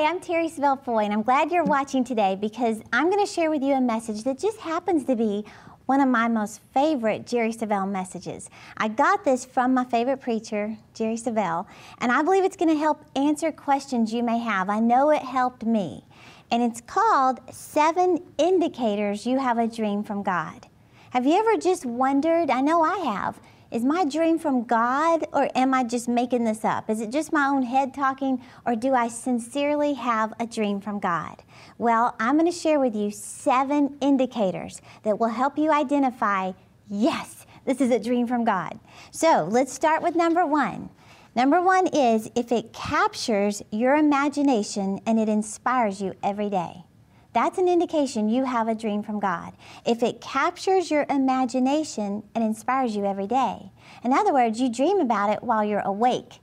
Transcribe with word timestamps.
Hi, 0.00 0.06
I'm 0.06 0.18
Terry 0.18 0.48
Savelle 0.48 0.82
Foy, 0.82 1.04
and 1.04 1.12
I'm 1.12 1.20
glad 1.20 1.52
you're 1.52 1.62
watching 1.62 2.04
today 2.04 2.34
because 2.34 2.80
I'm 2.90 3.10
going 3.10 3.22
to 3.22 3.30
share 3.30 3.50
with 3.50 3.62
you 3.62 3.74
a 3.74 3.82
message 3.82 4.22
that 4.22 4.38
just 4.38 4.58
happens 4.60 5.04
to 5.04 5.14
be 5.14 5.44
one 5.84 6.00
of 6.00 6.08
my 6.08 6.26
most 6.26 6.62
favorite 6.72 7.26
Jerry 7.26 7.52
Savelle 7.52 7.86
messages. 7.86 8.48
I 8.78 8.88
got 8.88 9.26
this 9.26 9.44
from 9.44 9.74
my 9.74 9.84
favorite 9.84 10.22
preacher, 10.22 10.74
Jerry 10.94 11.16
Savelle, 11.16 11.66
and 11.98 12.10
I 12.10 12.22
believe 12.22 12.44
it's 12.44 12.56
going 12.56 12.70
to 12.70 12.80
help 12.80 13.04
answer 13.14 13.52
questions 13.52 14.10
you 14.10 14.22
may 14.22 14.38
have. 14.38 14.70
I 14.70 14.80
know 14.80 15.10
it 15.10 15.20
helped 15.20 15.66
me. 15.66 16.02
And 16.50 16.62
it's 16.62 16.80
called 16.80 17.40
Seven 17.52 18.22
Indicators 18.38 19.26
You 19.26 19.38
Have 19.38 19.58
a 19.58 19.68
Dream 19.68 20.02
from 20.02 20.22
God. 20.22 20.66
Have 21.10 21.26
you 21.26 21.34
ever 21.34 21.58
just 21.58 21.84
wondered? 21.84 22.48
I 22.48 22.62
know 22.62 22.80
I 22.80 22.96
have 23.00 23.38
is 23.70 23.84
my 23.84 24.04
dream 24.04 24.38
from 24.38 24.64
God 24.64 25.26
or 25.32 25.48
am 25.54 25.72
I 25.74 25.84
just 25.84 26.08
making 26.08 26.44
this 26.44 26.64
up? 26.64 26.90
Is 26.90 27.00
it 27.00 27.10
just 27.10 27.32
my 27.32 27.46
own 27.46 27.62
head 27.62 27.94
talking 27.94 28.42
or 28.66 28.74
do 28.74 28.94
I 28.94 29.08
sincerely 29.08 29.94
have 29.94 30.32
a 30.40 30.46
dream 30.46 30.80
from 30.80 30.98
God? 30.98 31.42
Well, 31.78 32.16
I'm 32.18 32.38
going 32.38 32.50
to 32.50 32.58
share 32.58 32.80
with 32.80 32.96
you 32.96 33.10
seven 33.10 33.96
indicators 34.00 34.80
that 35.04 35.18
will 35.18 35.28
help 35.28 35.56
you 35.56 35.70
identify 35.70 36.52
yes, 36.88 37.46
this 37.64 37.80
is 37.80 37.90
a 37.90 37.98
dream 38.00 38.26
from 38.26 38.44
God. 38.44 38.78
So 39.12 39.46
let's 39.50 39.72
start 39.72 40.02
with 40.02 40.16
number 40.16 40.44
one. 40.44 40.90
Number 41.36 41.62
one 41.62 41.86
is 41.86 42.28
if 42.34 42.50
it 42.50 42.72
captures 42.72 43.62
your 43.70 43.94
imagination 43.94 45.00
and 45.06 45.20
it 45.20 45.28
inspires 45.28 46.02
you 46.02 46.14
every 46.24 46.50
day. 46.50 46.84
That's 47.32 47.58
an 47.58 47.68
indication 47.68 48.28
you 48.28 48.44
have 48.44 48.68
a 48.68 48.74
dream 48.74 49.02
from 49.02 49.20
God. 49.20 49.52
If 49.86 50.02
it 50.02 50.20
captures 50.20 50.90
your 50.90 51.06
imagination 51.08 52.22
and 52.34 52.44
inspires 52.44 52.94
you 52.96 53.04
every 53.04 53.26
day. 53.26 53.72
In 54.04 54.12
other 54.12 54.32
words, 54.32 54.60
you 54.60 54.70
dream 54.70 55.00
about 55.00 55.30
it 55.30 55.42
while 55.42 55.64
you're 55.64 55.80
awake. 55.80 56.40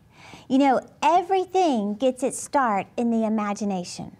You 0.49 0.57
know, 0.57 0.81
everything 1.01 1.95
gets 1.95 2.23
its 2.23 2.41
start 2.41 2.87
in 2.97 3.11
the 3.11 3.25
imagination. 3.25 4.16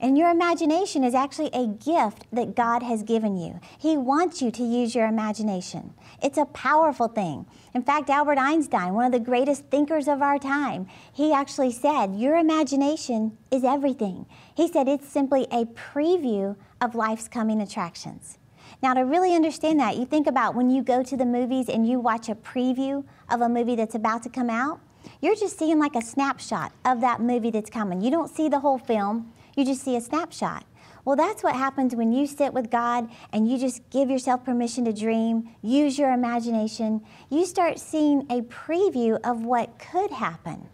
And 0.00 0.18
your 0.18 0.30
imagination 0.30 1.04
is 1.04 1.14
actually 1.14 1.50
a 1.52 1.66
gift 1.66 2.26
that 2.32 2.54
God 2.54 2.82
has 2.82 3.02
given 3.02 3.36
you. 3.36 3.60
He 3.78 3.96
wants 3.96 4.42
you 4.42 4.50
to 4.50 4.62
use 4.62 4.94
your 4.94 5.06
imagination. 5.06 5.94
It's 6.22 6.38
a 6.38 6.44
powerful 6.46 7.08
thing. 7.08 7.46
In 7.74 7.82
fact, 7.82 8.10
Albert 8.10 8.38
Einstein, 8.38 8.94
one 8.94 9.06
of 9.06 9.12
the 9.12 9.20
greatest 9.20 9.66
thinkers 9.66 10.08
of 10.08 10.20
our 10.20 10.38
time, 10.38 10.86
he 11.12 11.32
actually 11.32 11.72
said, 11.72 12.16
Your 12.16 12.36
imagination 12.36 13.38
is 13.50 13.64
everything. 13.64 14.26
He 14.54 14.68
said 14.68 14.88
it's 14.88 15.08
simply 15.08 15.46
a 15.50 15.64
preview 15.64 16.56
of 16.80 16.94
life's 16.94 17.28
coming 17.28 17.60
attractions. 17.60 18.38
Now, 18.82 18.92
to 18.94 19.00
really 19.00 19.34
understand 19.34 19.80
that, 19.80 19.96
you 19.96 20.04
think 20.04 20.26
about 20.26 20.54
when 20.54 20.68
you 20.68 20.82
go 20.82 21.02
to 21.02 21.16
the 21.16 21.24
movies 21.24 21.68
and 21.68 21.88
you 21.88 21.98
watch 21.98 22.28
a 22.28 22.34
preview 22.34 23.04
of 23.30 23.40
a 23.40 23.48
movie 23.48 23.76
that's 23.76 23.94
about 23.94 24.22
to 24.24 24.28
come 24.28 24.50
out, 24.50 24.80
you're 25.20 25.36
just 25.36 25.58
seeing 25.58 25.78
like 25.78 25.94
a 25.94 26.02
snapshot 26.02 26.72
of 26.84 27.00
that 27.00 27.20
movie 27.20 27.50
that's 27.50 27.70
coming. 27.70 28.00
You 28.00 28.10
don't 28.10 28.28
see 28.28 28.48
the 28.48 28.60
whole 28.60 28.78
film 28.78 29.32
you 29.56 29.64
just 29.64 29.82
see 29.82 29.96
a 29.96 30.00
snapshot. 30.00 30.64
Well, 31.04 31.16
that's 31.16 31.42
what 31.42 31.54
happens 31.54 31.94
when 31.94 32.12
you 32.12 32.26
sit 32.26 32.52
with 32.52 32.70
God 32.70 33.08
and 33.32 33.50
you 33.50 33.58
just 33.58 33.88
give 33.90 34.10
yourself 34.10 34.44
permission 34.44 34.84
to 34.84 34.92
dream, 34.92 35.50
use 35.62 35.98
your 35.98 36.12
imagination. 36.12 37.00
You 37.30 37.46
start 37.46 37.78
seeing 37.78 38.26
a 38.30 38.42
preview 38.42 39.18
of 39.24 39.44
what 39.44 39.78
could 39.78 40.10
happen. 40.10 40.68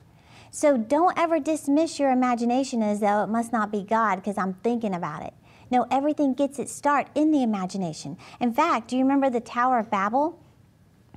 So 0.50 0.76
don't 0.76 1.18
ever 1.18 1.38
dismiss 1.38 1.98
your 1.98 2.10
imagination 2.10 2.82
as 2.82 3.00
though 3.00 3.22
it 3.22 3.28
must 3.28 3.52
not 3.52 3.70
be 3.70 3.82
God 3.82 4.16
because 4.16 4.36
I'm 4.36 4.54
thinking 4.62 4.94
about 4.94 5.22
it. 5.22 5.34
No, 5.70 5.86
everything 5.90 6.34
gets 6.34 6.58
its 6.58 6.72
start 6.72 7.08
in 7.14 7.30
the 7.30 7.42
imagination. 7.42 8.18
In 8.40 8.52
fact, 8.52 8.88
do 8.88 8.96
you 8.96 9.02
remember 9.02 9.30
the 9.30 9.40
Tower 9.40 9.78
of 9.78 9.90
Babel? 9.90 10.38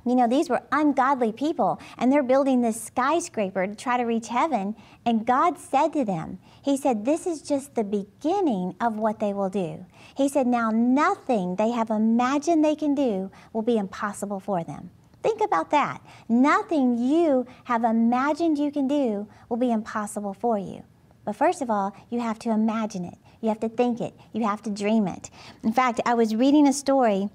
You 0.06 0.14
know, 0.14 0.28
these 0.28 0.48
were 0.48 0.62
ungodly 0.70 1.32
people, 1.32 1.80
and 1.98 2.12
they're 2.12 2.22
building 2.22 2.60
this 2.62 2.80
skyscraper 2.80 3.66
to 3.66 3.74
try 3.74 3.96
to 3.96 4.04
reach 4.04 4.28
heaven. 4.28 4.76
And 5.04 5.26
God 5.26 5.58
said 5.58 5.92
to 5.94 6.04
them, 6.04 6.38
He 6.62 6.76
said, 6.76 7.04
This 7.04 7.26
is 7.26 7.42
just 7.42 7.74
the 7.74 7.82
beginning 7.82 8.76
of 8.80 8.96
what 8.96 9.18
they 9.18 9.32
will 9.32 9.50
do. 9.50 9.84
He 10.16 10.28
said, 10.28 10.46
Now 10.46 10.70
nothing 10.70 11.56
they 11.56 11.70
have 11.72 11.90
imagined 11.90 12.64
they 12.64 12.76
can 12.76 12.94
do 12.94 13.32
will 13.52 13.62
be 13.62 13.78
impossible 13.78 14.38
for 14.38 14.62
them. 14.62 14.90
Think 15.24 15.40
about 15.40 15.70
that. 15.72 16.00
Nothing 16.28 16.96
you 16.96 17.44
have 17.64 17.82
imagined 17.82 18.58
you 18.58 18.70
can 18.70 18.86
do 18.86 19.26
will 19.48 19.56
be 19.56 19.72
impossible 19.72 20.34
for 20.34 20.56
you. 20.56 20.84
But 21.24 21.34
first 21.34 21.62
of 21.62 21.68
all, 21.68 21.96
you 22.10 22.20
have 22.20 22.38
to 22.40 22.50
imagine 22.50 23.04
it. 23.04 23.18
You 23.40 23.48
have 23.48 23.58
to 23.60 23.68
think 23.68 24.00
it. 24.00 24.14
You 24.32 24.44
have 24.44 24.62
to 24.62 24.70
dream 24.70 25.08
it. 25.08 25.30
In 25.64 25.72
fact, 25.72 26.00
I 26.06 26.14
was 26.14 26.36
reading 26.36 26.68
a 26.68 26.72
story 26.72 27.28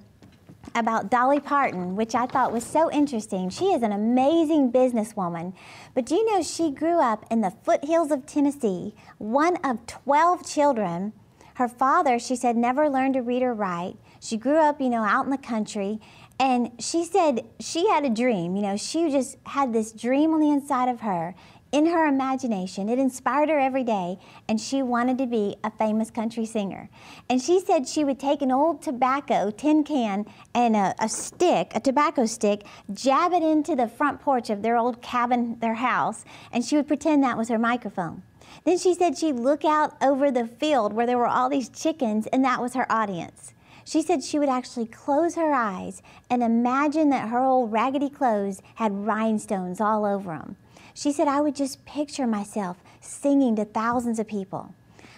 about 0.75 1.11
Dolly 1.11 1.39
Parton, 1.39 1.95
which 1.95 2.15
I 2.15 2.25
thought 2.25 2.51
was 2.51 2.65
so 2.65 2.91
interesting. 2.91 3.49
She 3.49 3.65
is 3.65 3.83
an 3.83 3.91
amazing 3.91 4.71
businesswoman, 4.71 5.53
but 5.93 6.05
do 6.05 6.15
you 6.15 6.25
know 6.31 6.41
she 6.41 6.71
grew 6.71 6.99
up 6.99 7.25
in 7.29 7.41
the 7.41 7.53
foothills 7.63 8.11
of 8.11 8.25
Tennessee, 8.25 8.93
one 9.17 9.57
of 9.57 9.85
12 9.85 10.45
children. 10.45 11.13
Her 11.55 11.67
father, 11.67 12.17
she 12.17 12.35
said, 12.35 12.55
never 12.55 12.89
learned 12.89 13.15
to 13.15 13.21
read 13.21 13.43
or 13.43 13.53
write. 13.53 13.97
She 14.19 14.37
grew 14.37 14.57
up, 14.57 14.79
you 14.79 14.89
know, 14.89 15.03
out 15.03 15.25
in 15.25 15.31
the 15.31 15.37
country, 15.37 15.99
and 16.39 16.71
she 16.79 17.03
said 17.03 17.45
she 17.59 17.87
had 17.89 18.05
a 18.05 18.09
dream. 18.09 18.55
You 18.55 18.63
know, 18.63 18.77
she 18.77 19.11
just 19.11 19.37
had 19.45 19.73
this 19.73 19.91
dream 19.91 20.33
on 20.33 20.39
the 20.39 20.49
inside 20.49 20.89
of 20.89 21.01
her 21.01 21.35
in 21.71 21.85
her 21.85 22.05
imagination. 22.05 22.89
It 22.89 22.99
inspired 22.99 23.49
her 23.49 23.59
every 23.59 23.83
day, 23.83 24.19
and 24.47 24.59
she 24.59 24.81
wanted 24.81 25.17
to 25.19 25.25
be 25.25 25.55
a 25.63 25.71
famous 25.71 26.11
country 26.11 26.45
singer. 26.45 26.89
And 27.29 27.41
she 27.41 27.59
said 27.59 27.87
she 27.87 28.03
would 28.03 28.19
take 28.19 28.41
an 28.41 28.51
old 28.51 28.81
tobacco 28.81 29.51
tin 29.51 29.83
can 29.83 30.25
and 30.53 30.75
a, 30.75 30.93
a, 30.99 31.07
stick, 31.07 31.71
a 31.73 31.79
tobacco 31.79 32.25
stick, 32.25 32.63
jab 32.93 33.33
it 33.33 33.43
into 33.43 33.75
the 33.75 33.87
front 33.87 34.19
porch 34.19 34.49
of 34.49 34.61
their 34.61 34.77
old 34.77 35.01
cabin, 35.01 35.57
their 35.59 35.75
house, 35.75 36.25
and 36.51 36.63
she 36.63 36.75
would 36.75 36.87
pretend 36.87 37.23
that 37.23 37.37
was 37.37 37.49
her 37.49 37.59
microphone. 37.59 38.23
Then 38.65 38.77
she 38.77 38.93
said 38.93 39.17
she'd 39.17 39.37
look 39.37 39.63
out 39.63 39.95
over 40.01 40.29
the 40.29 40.47
field 40.47 40.93
where 40.93 41.05
there 41.05 41.17
were 41.17 41.27
all 41.27 41.49
these 41.49 41.69
chickens, 41.69 42.27
and 42.27 42.43
that 42.43 42.61
was 42.61 42.73
her 42.73 42.91
audience. 42.91 43.53
She 43.85 44.01
said 44.01 44.23
she 44.23 44.39
would 44.39 44.49
actually 44.49 44.85
close 44.85 45.35
her 45.35 45.53
eyes 45.53 46.01
and 46.29 46.43
imagine 46.43 47.09
that 47.09 47.29
her 47.29 47.39
old 47.39 47.71
raggedy 47.71 48.09
clothes 48.09 48.61
had 48.75 49.05
rhinestones 49.05 49.81
all 49.81 50.05
over 50.05 50.31
them. 50.31 50.55
She 50.93 51.11
said, 51.11 51.27
I 51.27 51.41
would 51.41 51.55
just 51.55 51.85
picture 51.85 52.27
myself 52.27 52.77
singing 52.99 53.55
to 53.55 53.65
thousands 53.65 54.19
of 54.19 54.27
people. 54.27 54.73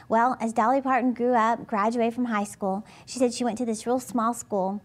Well, 0.10 0.38
as 0.40 0.54
Dolly 0.54 0.82
Parton 0.82 1.14
grew 1.14 1.34
up, 1.34 1.66
graduated 1.66 2.14
from 2.14 2.26
high 2.26 2.44
school, 2.44 2.86
she 3.06 3.20
said 3.20 3.34
she 3.34 3.44
went 3.44 3.58
to 3.58 3.66
this 3.66 3.86
real 3.86 4.00
small 4.00 4.34
school. 4.34 4.82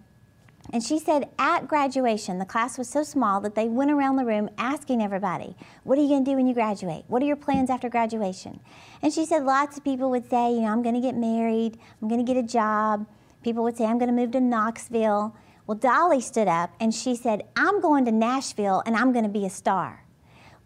And 0.70 0.82
she 0.82 0.98
said 0.98 1.30
at 1.38 1.66
graduation, 1.66 2.38
the 2.38 2.44
class 2.44 2.76
was 2.76 2.88
so 2.88 3.02
small 3.02 3.40
that 3.40 3.54
they 3.54 3.68
went 3.68 3.90
around 3.90 4.16
the 4.16 4.24
room 4.24 4.50
asking 4.58 5.02
everybody, 5.02 5.56
What 5.82 5.98
are 5.98 6.02
you 6.02 6.08
going 6.08 6.24
to 6.24 6.30
do 6.30 6.36
when 6.36 6.46
you 6.46 6.54
graduate? 6.54 7.04
What 7.08 7.22
are 7.22 7.26
your 7.26 7.36
plans 7.36 7.70
after 7.70 7.88
graduation? 7.88 8.60
And 9.02 9.12
she 9.12 9.24
said 9.24 9.44
lots 9.44 9.78
of 9.78 9.84
people 9.84 10.10
would 10.10 10.28
say, 10.28 10.52
You 10.52 10.62
know, 10.62 10.68
I'm 10.68 10.82
going 10.82 10.94
to 10.94 11.00
get 11.00 11.14
married, 11.14 11.78
I'm 12.02 12.08
going 12.08 12.24
to 12.24 12.32
get 12.32 12.42
a 12.42 12.46
job. 12.46 13.06
People 13.42 13.62
would 13.62 13.76
say, 13.76 13.86
I'm 13.86 13.98
going 13.98 14.14
to 14.14 14.14
move 14.14 14.32
to 14.32 14.40
Knoxville. 14.40 15.34
Well, 15.66 15.78
Dolly 15.78 16.20
stood 16.20 16.48
up 16.48 16.70
and 16.80 16.94
she 16.94 17.14
said, 17.14 17.44
I'm 17.56 17.80
going 17.80 18.04
to 18.06 18.12
Nashville 18.12 18.82
and 18.84 18.96
I'm 18.96 19.12
going 19.12 19.24
to 19.24 19.30
be 19.30 19.46
a 19.46 19.50
star. 19.50 20.04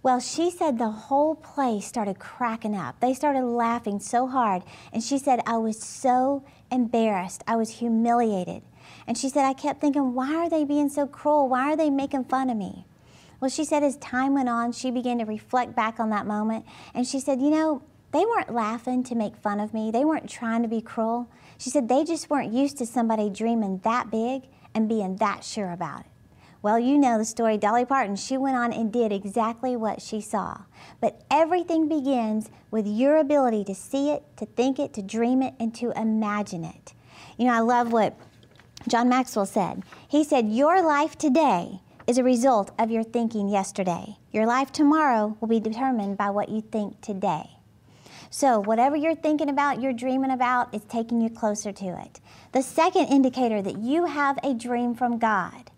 Well, 0.02 0.18
she 0.18 0.50
said 0.50 0.78
the 0.78 0.90
whole 0.90 1.36
place 1.36 1.86
started 1.86 2.18
cracking 2.18 2.76
up. 2.76 2.98
They 2.98 3.14
started 3.14 3.44
laughing 3.44 4.00
so 4.00 4.26
hard. 4.26 4.64
And 4.92 5.02
she 5.02 5.16
said, 5.16 5.40
I 5.46 5.58
was 5.58 5.80
so 5.80 6.44
embarrassed. 6.72 7.44
I 7.46 7.54
was 7.54 7.70
humiliated. 7.70 8.62
And 9.06 9.16
she 9.16 9.28
said, 9.28 9.44
I 9.44 9.52
kept 9.52 9.80
thinking, 9.80 10.12
why 10.14 10.34
are 10.34 10.50
they 10.50 10.64
being 10.64 10.88
so 10.88 11.06
cruel? 11.06 11.48
Why 11.48 11.72
are 11.72 11.76
they 11.76 11.88
making 11.88 12.24
fun 12.24 12.50
of 12.50 12.56
me? 12.56 12.84
Well, 13.41 13.48
she 13.48 13.65
said, 13.65 13.84
as 13.84 13.97
time 13.97 14.34
went 14.34 14.48
on, 14.48 14.72
she 14.72 14.91
began 14.91 15.18
to 15.18 15.24
reflect 15.24 15.77
back 15.77 16.00
on 16.00 16.10
that 16.10 16.27
moment. 16.27 16.65
And 16.94 17.06
she 17.06 17.21
said, 17.21 17.41
you 17.41 17.50
know, 17.50 17.82
they 18.12 18.24
weren't 18.24 18.53
laughing 18.53 19.04
to 19.04 19.15
make 19.15 19.36
fun 19.36 19.60
of 19.60 19.72
me. 19.72 19.91
They 19.91 20.04
weren't 20.04 20.28
trying 20.28 20.62
to 20.62 20.68
be 20.68 20.80
cruel. 20.80 21.28
She 21.59 21.71
said, 21.71 21.88
they 21.88 22.04
just 22.04 22.28
weren't 22.28 22.53
used 22.53 22.77
to 22.78 22.86
somebody 22.86 23.30
dreaming 23.30 23.80
that 23.84 24.10
big 24.10 24.42
and 24.74 24.88
being 24.88 25.16
that 25.16 25.44
sure 25.44 25.71
about 25.71 26.00
it. 26.00 26.11
Well, 26.62 26.78
you 26.78 26.97
know 26.97 27.18
the 27.18 27.24
story. 27.24 27.59
Dolly 27.59 27.84
Parton, 27.84 28.14
she 28.14 28.38
went 28.38 28.56
on 28.56 28.72
and 28.72 28.92
did 28.92 29.10
exactly 29.10 29.74
what 29.74 30.00
she 30.00 30.20
saw. 30.20 30.62
But 31.00 31.20
everything 31.28 31.88
begins 31.88 32.50
with 32.70 32.86
your 32.86 33.16
ability 33.16 33.64
to 33.64 33.74
see 33.74 34.10
it, 34.10 34.22
to 34.36 34.47
think 34.47 34.78
it, 34.78 34.92
to 34.94 35.03
dream 35.03 35.42
it, 35.42 35.54
and 35.59 35.74
to 35.74 35.91
imagine 36.00 36.62
it. 36.64 36.94
You 37.36 37.47
know, 37.47 37.54
I 37.54 37.60
love 37.60 37.92
what 37.92 38.16
John 38.86 39.09
Maxwell 39.09 39.44
said. 39.44 39.82
He 40.06 40.22
said, 40.22 40.50
Your 40.50 40.82
life 40.86 41.18
today 41.18 41.80
is 42.06 42.16
a 42.16 42.22
result 42.22 42.70
of 42.78 42.92
your 42.92 43.03
thinking 43.03 43.48
yesterday. 43.48 44.16
Your 44.30 44.47
life 44.47 44.70
tomorrow 44.70 45.36
will 45.41 45.48
be 45.48 45.58
determined 45.58 46.16
by 46.16 46.30
what 46.30 46.48
you 46.48 46.60
think 46.60 47.00
today. 47.00 47.50
So, 48.30 48.60
whatever 48.60 48.94
you're 48.94 49.16
thinking 49.16 49.50
about, 49.50 49.82
you're 49.82 49.92
dreaming 49.92 50.30
about, 50.30 50.72
is 50.72 50.84
taking 50.84 51.20
you 51.20 51.28
closer 51.28 51.72
to 51.72 52.00
it. 52.00 52.20
The 52.53 52.62
second 52.62 53.06
indicator 53.06 53.60
that 53.60 53.78
you 53.78 54.06
have 54.06 54.38
a 54.44 54.54
dream 54.54 54.94
from 54.94 55.18
God 55.18 55.72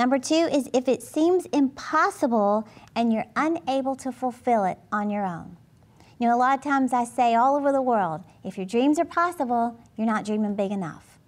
Number 0.00 0.18
two 0.18 0.48
is 0.50 0.70
if 0.72 0.88
it 0.88 1.02
seems 1.02 1.44
impossible 1.52 2.66
and 2.96 3.12
you're 3.12 3.26
unable 3.36 3.94
to 3.96 4.10
fulfill 4.10 4.64
it 4.64 4.78
on 4.90 5.10
your 5.10 5.26
own. 5.26 5.58
You 6.18 6.26
know, 6.26 6.34
a 6.34 6.38
lot 6.38 6.56
of 6.56 6.64
times 6.64 6.94
I 6.94 7.04
say 7.04 7.34
all 7.34 7.54
over 7.54 7.70
the 7.70 7.82
world 7.82 8.22
if 8.42 8.56
your 8.56 8.64
dreams 8.64 8.98
are 8.98 9.04
possible, 9.04 9.78
you're 9.98 10.06
not 10.06 10.24
dreaming 10.24 10.54
big 10.54 10.72
enough. 10.72 11.18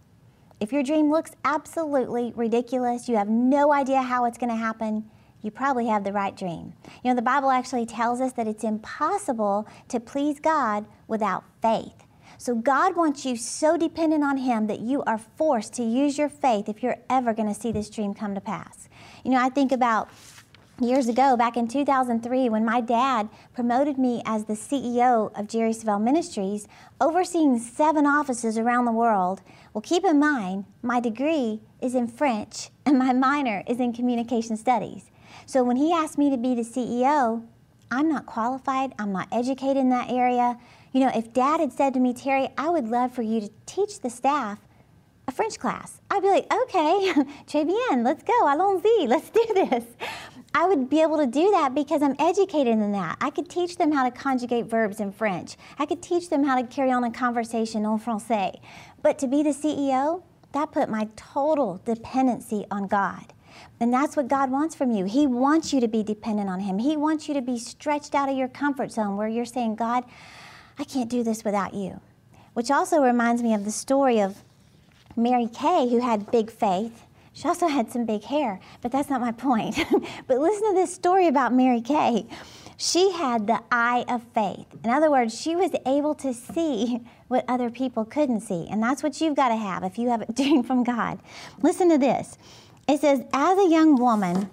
If 0.59 0.73
your 0.73 0.83
dream 0.83 1.11
looks 1.11 1.33
absolutely 1.45 2.33
ridiculous, 2.35 3.11
you 3.11 3.17
have 3.19 3.29
no 3.29 3.75
idea 3.75 4.01
how 4.01 4.25
it's 4.25 4.39
going 4.39 4.49
to 4.49 4.57
happen, 4.57 5.05
you 5.43 5.51
probably 5.51 5.89
have 5.89 6.03
the 6.03 6.15
right 6.15 6.35
dream. 6.35 6.73
You 7.05 7.11
know, 7.11 7.15
the 7.15 7.21
Bible 7.21 7.51
actually 7.51 7.85
tells 7.85 8.23
us 8.23 8.33
that 8.33 8.49
it's 8.49 8.65
impossible 8.65 9.69
to 9.89 10.01
please 10.01 10.41
God 10.41 10.87
without 11.09 11.45
faith. 11.61 12.07
So 12.43 12.57
God 12.57 12.97
wants 12.97 13.25
you 13.25 13.37
so 13.37 13.77
dependent 13.77 14.25
on 14.25 14.39
Him 14.39 14.67
that 14.67 14.81
you 14.81 15.05
are 15.05 15.17
forced 15.17 15.75
to 15.75 15.85
use 15.85 16.19
your 16.19 16.29
faith 16.29 16.69
if 16.69 16.83
you're 16.83 16.99
ever 17.09 17.33
going 17.33 17.47
to 17.47 17.55
see 17.55 17.71
this 17.71 17.89
dream 17.89 18.15
come 18.15 18.35
to 18.35 18.41
pass. 18.41 18.89
You 19.25 19.31
know, 19.31 19.41
I 19.41 19.49
think 19.49 19.71
about 19.71 20.11
years 20.81 21.07
ago, 21.07 21.37
back 21.37 21.57
in 21.57 21.69
2003, 21.69 22.49
when 22.49 22.65
my 22.65 22.81
dad 22.81 23.29
promoted 23.55 23.97
me 23.97 24.23
as 24.27 24.47
the 24.47 24.55
CEO 24.55 25.31
of 25.39 25.47
Jerry 25.47 25.71
Savelle 25.71 26.03
Ministries, 26.03 26.67
overseeing 27.01 27.61
seven 27.61 28.07
offices 28.07 28.59
around 28.59 28.87
the 28.87 28.91
world. 28.91 29.41
Well, 29.73 29.83
keep 29.83 30.05
in 30.05 30.19
mind, 30.19 30.65
my 30.83 30.99
degree 30.99 31.61
is 31.81 31.95
in 31.95 32.09
French 32.09 32.71
and 32.85 32.99
my 32.99 33.13
minor 33.13 33.63
is 33.69 33.79
in 33.79 33.93
communication 33.93 34.57
studies. 34.57 35.13
So 35.47 35.63
when 35.63 35.77
he 35.77 35.93
asked 35.93 36.19
me 36.19 36.29
to 36.29 36.37
be 36.37 36.57
the 36.57 36.63
CEO, 36.63 37.47
I'm 37.93 38.09
not 38.09 38.27
qualified, 38.27 38.95
I'm 38.99 39.13
not 39.13 39.29
educated 39.31 39.77
in 39.77 39.91
that 39.91 40.11
area. 40.11 40.59
You 40.93 41.01
know, 41.01 41.11
if 41.15 41.33
dad 41.33 41.61
had 41.61 41.73
said 41.73 41.95
to 41.95 42.01
me, 42.01 42.13
Terry, 42.13 42.49
I 42.59 42.69
would 42.69 42.89
love 42.89 43.13
for 43.13 43.23
you 43.23 43.41
to 43.41 43.51
teach 43.67 44.01
the 44.01 44.11
staff 44.11 44.59
a 45.27 45.33
French 45.33 45.59
class, 45.59 46.01
I'd 46.11 46.21
be 46.21 46.29
like, 46.29 46.53
okay, 46.53 47.13
très 47.47 47.65
bien, 47.65 48.05
let's 48.05 48.23
go, 48.23 48.33
allons-y, 48.45 49.07
let's 49.07 49.31
do 49.31 49.45
this. 49.55 49.85
I 50.55 50.67
would 50.67 50.91
be 50.91 51.01
able 51.01 51.17
to 51.17 51.27
do 51.27 51.51
that 51.53 51.75
because 51.75 52.03
I'm 52.03 52.17
educated 52.19 52.75
in 52.75 52.93
that. 52.93 53.17
I 53.21 53.31
could 53.31 53.49
teach 53.49 53.79
them 53.79 53.93
how 53.93 54.05
to 54.05 54.11
conjugate 54.11 54.67
verbs 54.67 55.01
in 55.01 55.13
French. 55.13 55.57
I 55.79 55.87
could 55.87 56.03
teach 56.03 56.29
them 56.29 56.45
how 56.45 56.61
to 56.61 56.67
carry 56.67 56.91
on 56.91 57.05
a 57.05 57.11
conversation 57.11 57.87
en 57.87 57.99
français. 57.99 58.61
But 59.01 59.19
to 59.21 59.27
be 59.27 59.43
the 59.43 59.51
CEO, 59.51 60.23
that 60.53 60.73
put 60.73 60.91
my 60.91 61.09
total 61.17 61.81
dependency 61.87 62.67
on 62.71 62.87
God. 62.87 63.33
And 63.81 63.93
that's 63.93 64.17
what 64.17 64.29
God 64.29 64.51
wants 64.51 64.75
from 64.75 64.91
you. 64.91 65.07
He 65.07 65.27
wants 65.27 65.73
you 65.73 65.81
to 65.81 65.89
be 65.89 66.03
dependent 66.03 66.51
on 66.51 66.61
Him. 66.61 66.79
He 66.79 66.97
wants 66.97 67.29
you 67.29 67.35
to 67.35 67.43
be 67.43 67.59
stretched 67.59 68.15
out 68.15 68.29
of 68.29 68.37
your 68.37 68.49
comfort 68.49 68.93
zone 68.93 69.17
where 69.17 69.29
you're 69.29 69.45
saying, 69.45 69.77
God, 69.77 70.05
I 70.79 70.85
can't 70.85 71.11
do 71.11 71.23
this 71.23 71.45
without 71.45 71.75
you. 71.75 72.01
Which 72.55 72.71
also 72.71 73.03
reminds 73.03 73.43
me 73.43 73.55
of 73.55 73.65
the 73.65 73.71
story 73.71 74.21
of 74.21 74.43
Mary 75.17 75.49
Kay, 75.49 75.89
who 75.89 76.01
had 76.01 76.31
big 76.31 76.51
faith. 76.51 77.05
She 77.33 77.49
also 77.49 77.67
had 77.67 77.91
some 77.91 78.05
big 78.05 78.25
hair, 78.25 78.61
but 78.83 78.93
that's 78.93 79.09
not 79.09 79.21
my 79.21 79.33
point. 79.33 79.77
but 80.27 80.39
listen 80.39 80.69
to 80.69 80.75
this 80.75 80.95
story 80.95 81.29
about 81.29 81.55
Mary 81.55 81.81
Kay. 81.81 82.27
She 82.77 83.13
had 83.13 83.47
the 83.47 83.63
eye 83.71 84.05
of 84.09 84.23
faith. 84.35 84.67
In 84.83 84.91
other 84.91 85.11
words, 85.11 85.39
she 85.39 85.55
was 85.55 85.71
able 85.87 86.15
to 86.17 86.35
see 86.35 87.01
what 87.29 87.45
other 87.49 87.71
people 87.71 88.05
couldn't 88.05 88.41
see. 88.41 88.67
And 88.69 88.83
that's 88.83 89.03
what 89.03 89.21
you've 89.21 89.37
got 89.37 89.49
to 89.49 89.57
have 89.57 89.85
if 89.85 89.99
you 89.99 90.09
have 90.11 90.23
a 90.23 90.33
dream 90.33 90.63
from 90.63 90.85
God. 90.85 91.19
Listen 91.63 91.89
to 91.91 91.99
this. 91.99 92.37
It 92.89 93.01
says, 93.01 93.23
as 93.33 93.59
a 93.59 93.69
young 93.69 93.97
woman, 93.97 94.51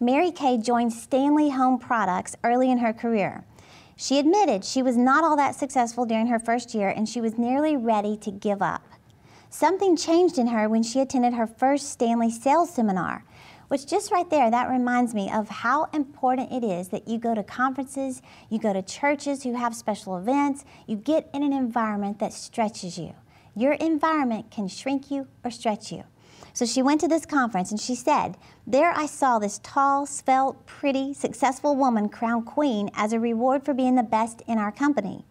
Mary 0.00 0.32
Kay 0.32 0.58
joined 0.58 0.92
Stanley 0.92 1.50
Home 1.50 1.78
Products 1.78 2.34
early 2.42 2.70
in 2.70 2.78
her 2.78 2.92
career. 2.92 3.44
She 3.96 4.18
admitted 4.18 4.64
she 4.64 4.82
was 4.82 4.96
not 4.96 5.24
all 5.24 5.36
that 5.36 5.54
successful 5.54 6.04
during 6.04 6.26
her 6.26 6.38
first 6.38 6.74
year 6.74 6.88
and 6.88 7.08
she 7.08 7.20
was 7.20 7.38
nearly 7.38 7.76
ready 7.76 8.16
to 8.18 8.30
give 8.30 8.60
up. 8.60 8.82
Something 9.50 9.96
changed 9.96 10.36
in 10.36 10.48
her 10.48 10.68
when 10.68 10.82
she 10.82 11.00
attended 11.00 11.34
her 11.34 11.46
first 11.46 11.90
Stanley 11.90 12.30
sales 12.30 12.74
seminar, 12.74 13.24
which 13.68 13.86
just 13.86 14.10
right 14.10 14.28
there, 14.28 14.50
that 14.50 14.68
reminds 14.68 15.14
me 15.14 15.30
of 15.30 15.48
how 15.48 15.84
important 15.94 16.50
it 16.50 16.64
is 16.64 16.88
that 16.88 17.06
you 17.06 17.18
go 17.18 17.34
to 17.34 17.42
conferences, 17.44 18.20
you 18.50 18.58
go 18.58 18.72
to 18.72 18.82
churches 18.82 19.44
who 19.44 19.54
have 19.54 19.76
special 19.76 20.18
events, 20.18 20.64
you 20.88 20.96
get 20.96 21.30
in 21.32 21.44
an 21.44 21.52
environment 21.52 22.18
that 22.18 22.32
stretches 22.32 22.98
you. 22.98 23.14
Your 23.54 23.74
environment 23.74 24.50
can 24.50 24.66
shrink 24.66 25.10
you 25.12 25.28
or 25.44 25.52
stretch 25.52 25.92
you. 25.92 26.02
So 26.52 26.64
she 26.64 26.82
went 26.82 27.00
to 27.00 27.08
this 27.08 27.26
conference 27.26 27.70
and 27.70 27.80
she 27.80 27.94
said, 27.94 28.36
There 28.66 28.92
I 28.92 29.06
saw 29.06 29.38
this 29.38 29.60
tall, 29.62 30.06
svelte, 30.06 30.64
pretty, 30.66 31.12
successful 31.12 31.74
woman 31.74 32.08
crowned 32.08 32.46
queen 32.46 32.90
as 32.94 33.12
a 33.12 33.18
reward 33.20 33.64
for 33.64 33.74
being 33.74 33.96
the 33.96 34.02
best 34.02 34.42
in 34.46 34.58
our 34.58 34.70
company. 34.70 35.24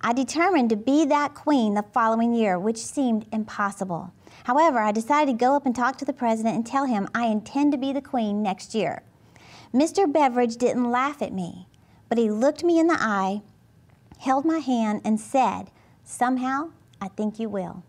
I 0.00 0.12
determined 0.12 0.70
to 0.70 0.76
be 0.76 1.04
that 1.06 1.34
queen 1.34 1.74
the 1.74 1.82
following 1.82 2.34
year, 2.34 2.58
which 2.58 2.78
seemed 2.78 3.26
impossible. 3.32 4.12
However, 4.44 4.78
I 4.78 4.92
decided 4.92 5.32
to 5.32 5.44
go 5.44 5.54
up 5.54 5.64
and 5.64 5.74
talk 5.74 5.96
to 5.98 6.04
the 6.04 6.12
president 6.12 6.56
and 6.56 6.66
tell 6.66 6.84
him 6.84 7.08
I 7.14 7.26
intend 7.26 7.72
to 7.72 7.78
be 7.78 7.92
the 7.92 8.02
queen 8.02 8.42
next 8.42 8.74
year. 8.74 9.02
Mr. 9.72 10.10
Beveridge 10.10 10.56
didn't 10.56 10.90
laugh 10.90 11.22
at 11.22 11.32
me, 11.32 11.66
but 12.08 12.18
he 12.18 12.30
looked 12.30 12.62
me 12.62 12.78
in 12.78 12.86
the 12.86 13.00
eye, 13.00 13.42
held 14.18 14.44
my 14.44 14.58
hand, 14.58 15.00
and 15.04 15.18
said, 15.18 15.70
Somehow, 16.04 16.70
I 17.00 17.08
think 17.08 17.40
you 17.40 17.48
will. 17.48 17.82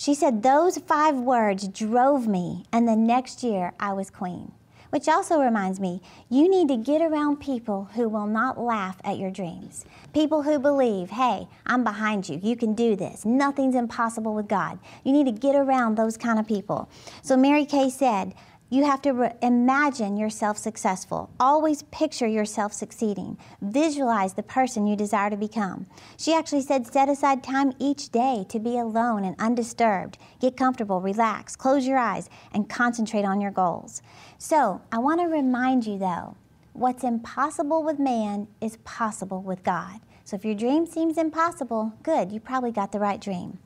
She 0.00 0.14
said 0.14 0.42
those 0.42 0.78
five 0.78 1.14
words 1.16 1.68
drove 1.68 2.26
me, 2.26 2.64
and 2.72 2.88
the 2.88 2.96
next 2.96 3.42
year 3.42 3.74
I 3.78 3.92
was 3.92 4.08
queen. 4.08 4.52
Which 4.88 5.06
also 5.10 5.42
reminds 5.42 5.78
me, 5.78 6.00
you 6.30 6.48
need 6.48 6.68
to 6.68 6.78
get 6.78 7.02
around 7.02 7.40
people 7.40 7.90
who 7.94 8.08
will 8.08 8.26
not 8.26 8.58
laugh 8.58 8.96
at 9.04 9.18
your 9.18 9.30
dreams. 9.30 9.84
People 10.14 10.42
who 10.42 10.58
believe, 10.58 11.10
hey, 11.10 11.48
I'm 11.66 11.84
behind 11.84 12.30
you, 12.30 12.40
you 12.42 12.56
can 12.56 12.72
do 12.72 12.96
this, 12.96 13.26
nothing's 13.26 13.74
impossible 13.74 14.32
with 14.32 14.48
God. 14.48 14.78
You 15.04 15.12
need 15.12 15.26
to 15.26 15.38
get 15.38 15.54
around 15.54 15.96
those 15.96 16.16
kind 16.16 16.38
of 16.38 16.48
people. 16.48 16.88
So 17.20 17.36
Mary 17.36 17.66
Kay 17.66 17.90
said, 17.90 18.32
you 18.72 18.84
have 18.84 19.02
to 19.02 19.10
re- 19.10 19.32
imagine 19.42 20.16
yourself 20.16 20.56
successful. 20.56 21.28
Always 21.40 21.82
picture 21.82 22.28
yourself 22.28 22.72
succeeding. 22.72 23.36
Visualize 23.60 24.34
the 24.34 24.44
person 24.44 24.86
you 24.86 24.94
desire 24.94 25.28
to 25.28 25.36
become. 25.36 25.86
She 26.16 26.32
actually 26.32 26.62
said 26.62 26.86
set 26.86 27.08
aside 27.08 27.42
time 27.42 27.72
each 27.80 28.10
day 28.10 28.46
to 28.48 28.60
be 28.60 28.78
alone 28.78 29.24
and 29.24 29.34
undisturbed. 29.40 30.18
Get 30.40 30.56
comfortable, 30.56 31.00
relax, 31.00 31.56
close 31.56 31.84
your 31.84 31.98
eyes, 31.98 32.30
and 32.54 32.70
concentrate 32.70 33.24
on 33.24 33.40
your 33.40 33.50
goals. 33.50 34.02
So, 34.38 34.80
I 34.92 34.98
want 34.98 35.20
to 35.20 35.26
remind 35.26 35.84
you 35.84 35.98
though, 35.98 36.36
what's 36.72 37.02
impossible 37.02 37.82
with 37.82 37.98
man 37.98 38.46
is 38.60 38.76
possible 38.78 39.42
with 39.42 39.64
God. 39.64 39.98
So, 40.24 40.36
if 40.36 40.44
your 40.44 40.54
dream 40.54 40.86
seems 40.86 41.18
impossible, 41.18 41.92
good, 42.04 42.30
you 42.30 42.38
probably 42.38 42.70
got 42.70 42.92
the 42.92 43.00
right 43.00 43.20
dream. 43.20 43.58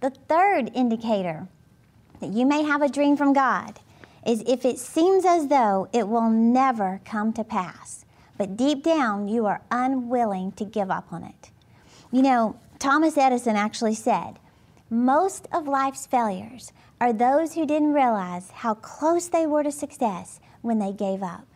The 0.00 0.10
third 0.10 0.70
indicator 0.74 1.48
that 2.20 2.28
you 2.28 2.44
may 2.44 2.62
have 2.62 2.82
a 2.82 2.88
dream 2.90 3.16
from 3.16 3.32
God 3.32 3.80
is 4.26 4.42
if 4.46 4.64
it 4.64 4.78
seems 4.78 5.24
as 5.24 5.48
though 5.48 5.88
it 5.92 6.08
will 6.08 6.30
never 6.30 7.00
come 7.04 7.32
to 7.32 7.44
pass, 7.44 8.04
but 8.36 8.56
deep 8.56 8.82
down 8.82 9.28
you 9.28 9.46
are 9.46 9.62
unwilling 9.70 10.52
to 10.52 10.64
give 10.64 10.90
up 10.90 11.12
on 11.12 11.24
it. 11.24 11.50
You 12.12 12.22
know, 12.22 12.56
Thomas 12.78 13.16
Edison 13.16 13.56
actually 13.56 13.94
said, 13.94 14.38
most 14.88 15.46
of 15.52 15.68
life's 15.68 16.06
failures 16.06 16.72
are 17.00 17.12
those 17.12 17.54
who 17.54 17.64
didn't 17.66 17.92
realize 17.92 18.50
how 18.50 18.74
close 18.74 19.28
they 19.28 19.46
were 19.46 19.62
to 19.62 19.70
success 19.70 20.40
when 20.62 20.78
they 20.78 20.92
gave 20.92 21.22
up. 21.22 21.46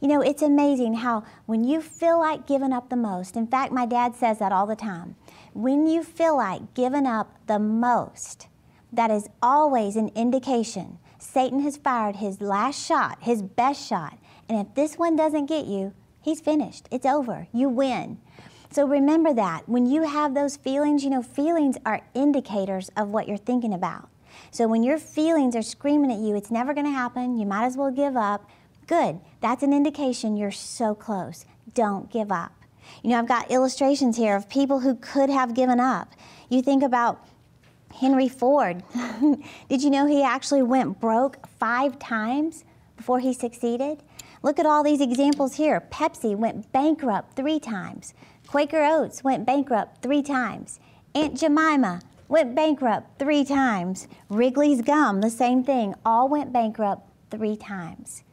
You 0.00 0.08
know, 0.08 0.20
it's 0.20 0.42
amazing 0.42 0.94
how 0.94 1.24
when 1.46 1.64
you 1.64 1.80
feel 1.80 2.18
like 2.18 2.46
giving 2.46 2.72
up 2.72 2.88
the 2.88 2.96
most, 2.96 3.36
in 3.36 3.46
fact, 3.46 3.72
my 3.72 3.86
dad 3.86 4.16
says 4.16 4.40
that 4.40 4.52
all 4.52 4.66
the 4.66 4.76
time, 4.76 5.14
when 5.54 5.86
you 5.86 6.02
feel 6.02 6.36
like 6.36 6.74
giving 6.74 7.06
up 7.06 7.36
the 7.46 7.60
most, 7.60 8.48
that 8.92 9.10
is 9.10 9.28
always 9.42 9.96
an 9.96 10.10
indication 10.14 10.98
Satan 11.22 11.60
has 11.60 11.76
fired 11.76 12.16
his 12.16 12.40
last 12.40 12.84
shot, 12.84 13.18
his 13.20 13.42
best 13.42 13.86
shot. 13.86 14.18
And 14.48 14.58
if 14.58 14.74
this 14.74 14.98
one 14.98 15.14
doesn't 15.14 15.46
get 15.46 15.66
you, 15.66 15.94
he's 16.20 16.40
finished. 16.40 16.88
It's 16.90 17.06
over. 17.06 17.46
You 17.52 17.68
win. 17.68 18.18
So 18.70 18.86
remember 18.86 19.32
that. 19.32 19.68
When 19.68 19.86
you 19.86 20.02
have 20.02 20.34
those 20.34 20.56
feelings, 20.56 21.04
you 21.04 21.10
know, 21.10 21.22
feelings 21.22 21.76
are 21.86 22.02
indicators 22.12 22.90
of 22.96 23.10
what 23.10 23.28
you're 23.28 23.36
thinking 23.36 23.72
about. 23.72 24.08
So 24.50 24.66
when 24.66 24.82
your 24.82 24.98
feelings 24.98 25.54
are 25.54 25.62
screaming 25.62 26.10
at 26.10 26.18
you, 26.18 26.34
it's 26.34 26.50
never 26.50 26.74
going 26.74 26.86
to 26.86 26.92
happen, 26.92 27.38
you 27.38 27.46
might 27.46 27.66
as 27.66 27.76
well 27.76 27.90
give 27.90 28.16
up, 28.16 28.50
good. 28.86 29.20
That's 29.40 29.62
an 29.62 29.72
indication 29.72 30.36
you're 30.36 30.50
so 30.50 30.94
close. 30.94 31.44
Don't 31.72 32.10
give 32.10 32.32
up. 32.32 32.52
You 33.02 33.10
know, 33.10 33.18
I've 33.18 33.28
got 33.28 33.50
illustrations 33.50 34.16
here 34.16 34.34
of 34.34 34.48
people 34.48 34.80
who 34.80 34.96
could 34.96 35.30
have 35.30 35.54
given 35.54 35.78
up. 35.78 36.14
You 36.48 36.62
think 36.62 36.82
about 36.82 37.24
Henry 37.92 38.28
Ford. 38.28 38.82
Did 39.68 39.82
you 39.82 39.90
know 39.90 40.06
he 40.06 40.22
actually 40.22 40.62
went 40.62 41.00
broke 41.00 41.46
five 41.58 41.98
times 41.98 42.64
before 42.96 43.20
he 43.20 43.32
succeeded? 43.32 44.02
Look 44.42 44.58
at 44.58 44.66
all 44.66 44.82
these 44.82 45.00
examples 45.00 45.54
here. 45.54 45.80
Pepsi 45.90 46.36
went 46.36 46.72
bankrupt 46.72 47.36
three 47.36 47.60
times. 47.60 48.14
Quaker 48.46 48.84
Oats 48.84 49.22
went 49.22 49.46
bankrupt 49.46 50.02
three 50.02 50.22
times. 50.22 50.80
Aunt 51.14 51.38
Jemima 51.38 52.02
went 52.28 52.54
bankrupt 52.54 53.18
three 53.18 53.44
times. 53.44 54.08
Wrigley's 54.28 54.82
Gum, 54.82 55.20
the 55.20 55.30
same 55.30 55.62
thing, 55.62 55.94
all 56.04 56.28
went 56.28 56.52
bankrupt 56.52 57.08
three 57.30 57.56
times. 57.56 58.24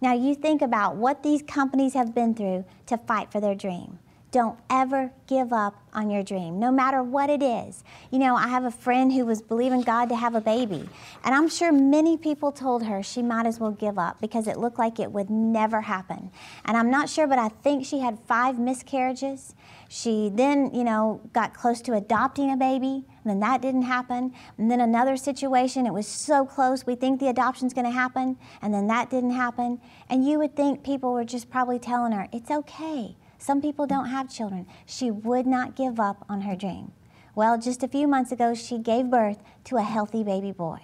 Now 0.00 0.12
you 0.12 0.34
think 0.34 0.60
about 0.60 0.96
what 0.96 1.22
these 1.22 1.42
companies 1.42 1.94
have 1.94 2.14
been 2.14 2.34
through 2.34 2.64
to 2.86 2.98
fight 2.98 3.32
for 3.32 3.40
their 3.40 3.54
dream. 3.54 3.98
Don't 4.34 4.58
ever 4.68 5.12
give 5.28 5.52
up 5.52 5.76
on 5.92 6.10
your 6.10 6.24
dream, 6.24 6.58
no 6.58 6.72
matter 6.72 7.04
what 7.04 7.30
it 7.30 7.40
is. 7.40 7.84
You 8.10 8.18
know, 8.18 8.34
I 8.34 8.48
have 8.48 8.64
a 8.64 8.70
friend 8.72 9.12
who 9.12 9.24
was 9.24 9.40
believing 9.40 9.82
God 9.82 10.08
to 10.08 10.16
have 10.16 10.34
a 10.34 10.40
baby, 10.40 10.88
and 11.22 11.32
I'm 11.32 11.48
sure 11.48 11.70
many 11.70 12.16
people 12.16 12.50
told 12.50 12.82
her 12.82 13.00
she 13.00 13.22
might 13.22 13.46
as 13.46 13.60
well 13.60 13.70
give 13.70 13.96
up 13.96 14.20
because 14.20 14.48
it 14.48 14.58
looked 14.58 14.76
like 14.76 14.98
it 14.98 15.12
would 15.12 15.30
never 15.30 15.82
happen. 15.82 16.32
And 16.64 16.76
I'm 16.76 16.90
not 16.90 17.08
sure, 17.08 17.28
but 17.28 17.38
I 17.38 17.48
think 17.48 17.86
she 17.86 18.00
had 18.00 18.18
five 18.26 18.58
miscarriages. 18.58 19.54
She 19.88 20.32
then, 20.34 20.74
you 20.74 20.82
know, 20.82 21.20
got 21.32 21.54
close 21.54 21.80
to 21.82 21.92
adopting 21.92 22.50
a 22.50 22.56
baby, 22.56 23.04
and 23.22 23.30
then 23.30 23.38
that 23.38 23.62
didn't 23.62 23.82
happen. 23.82 24.32
And 24.58 24.68
then 24.68 24.80
another 24.80 25.16
situation, 25.16 25.86
it 25.86 25.92
was 25.92 26.08
so 26.08 26.44
close, 26.44 26.84
we 26.84 26.96
think 26.96 27.20
the 27.20 27.28
adoption's 27.28 27.72
to 27.72 27.88
happen, 27.88 28.36
and 28.60 28.74
then 28.74 28.88
that 28.88 29.10
didn't 29.10 29.30
happen. 29.30 29.80
And 30.10 30.26
you 30.26 30.40
would 30.40 30.56
think 30.56 30.82
people 30.82 31.12
were 31.12 31.24
just 31.24 31.50
probably 31.50 31.78
telling 31.78 32.10
her, 32.10 32.26
it's 32.32 32.50
okay. 32.50 33.14
Some 33.44 33.60
people 33.60 33.86
don't 33.86 34.08
have 34.08 34.32
children. 34.32 34.66
She 34.86 35.10
would 35.10 35.46
not 35.46 35.76
give 35.76 36.00
up 36.00 36.24
on 36.30 36.40
her 36.40 36.56
dream. 36.56 36.92
Well, 37.34 37.58
just 37.58 37.82
a 37.82 37.88
few 37.88 38.08
months 38.08 38.32
ago, 38.32 38.54
she 38.54 38.78
gave 38.78 39.10
birth 39.10 39.42
to 39.64 39.76
a 39.76 39.82
healthy 39.82 40.24
baby 40.24 40.50
boy. 40.50 40.78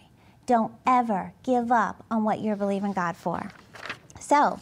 Don't 0.45 0.75
ever 0.87 1.33
give 1.43 1.73
up 1.73 2.05
on 2.11 2.23
what 2.23 2.41
you're 2.41 2.57
believing 2.57 2.93
God 2.93 3.17
for. 3.17 3.51
So, 4.19 4.61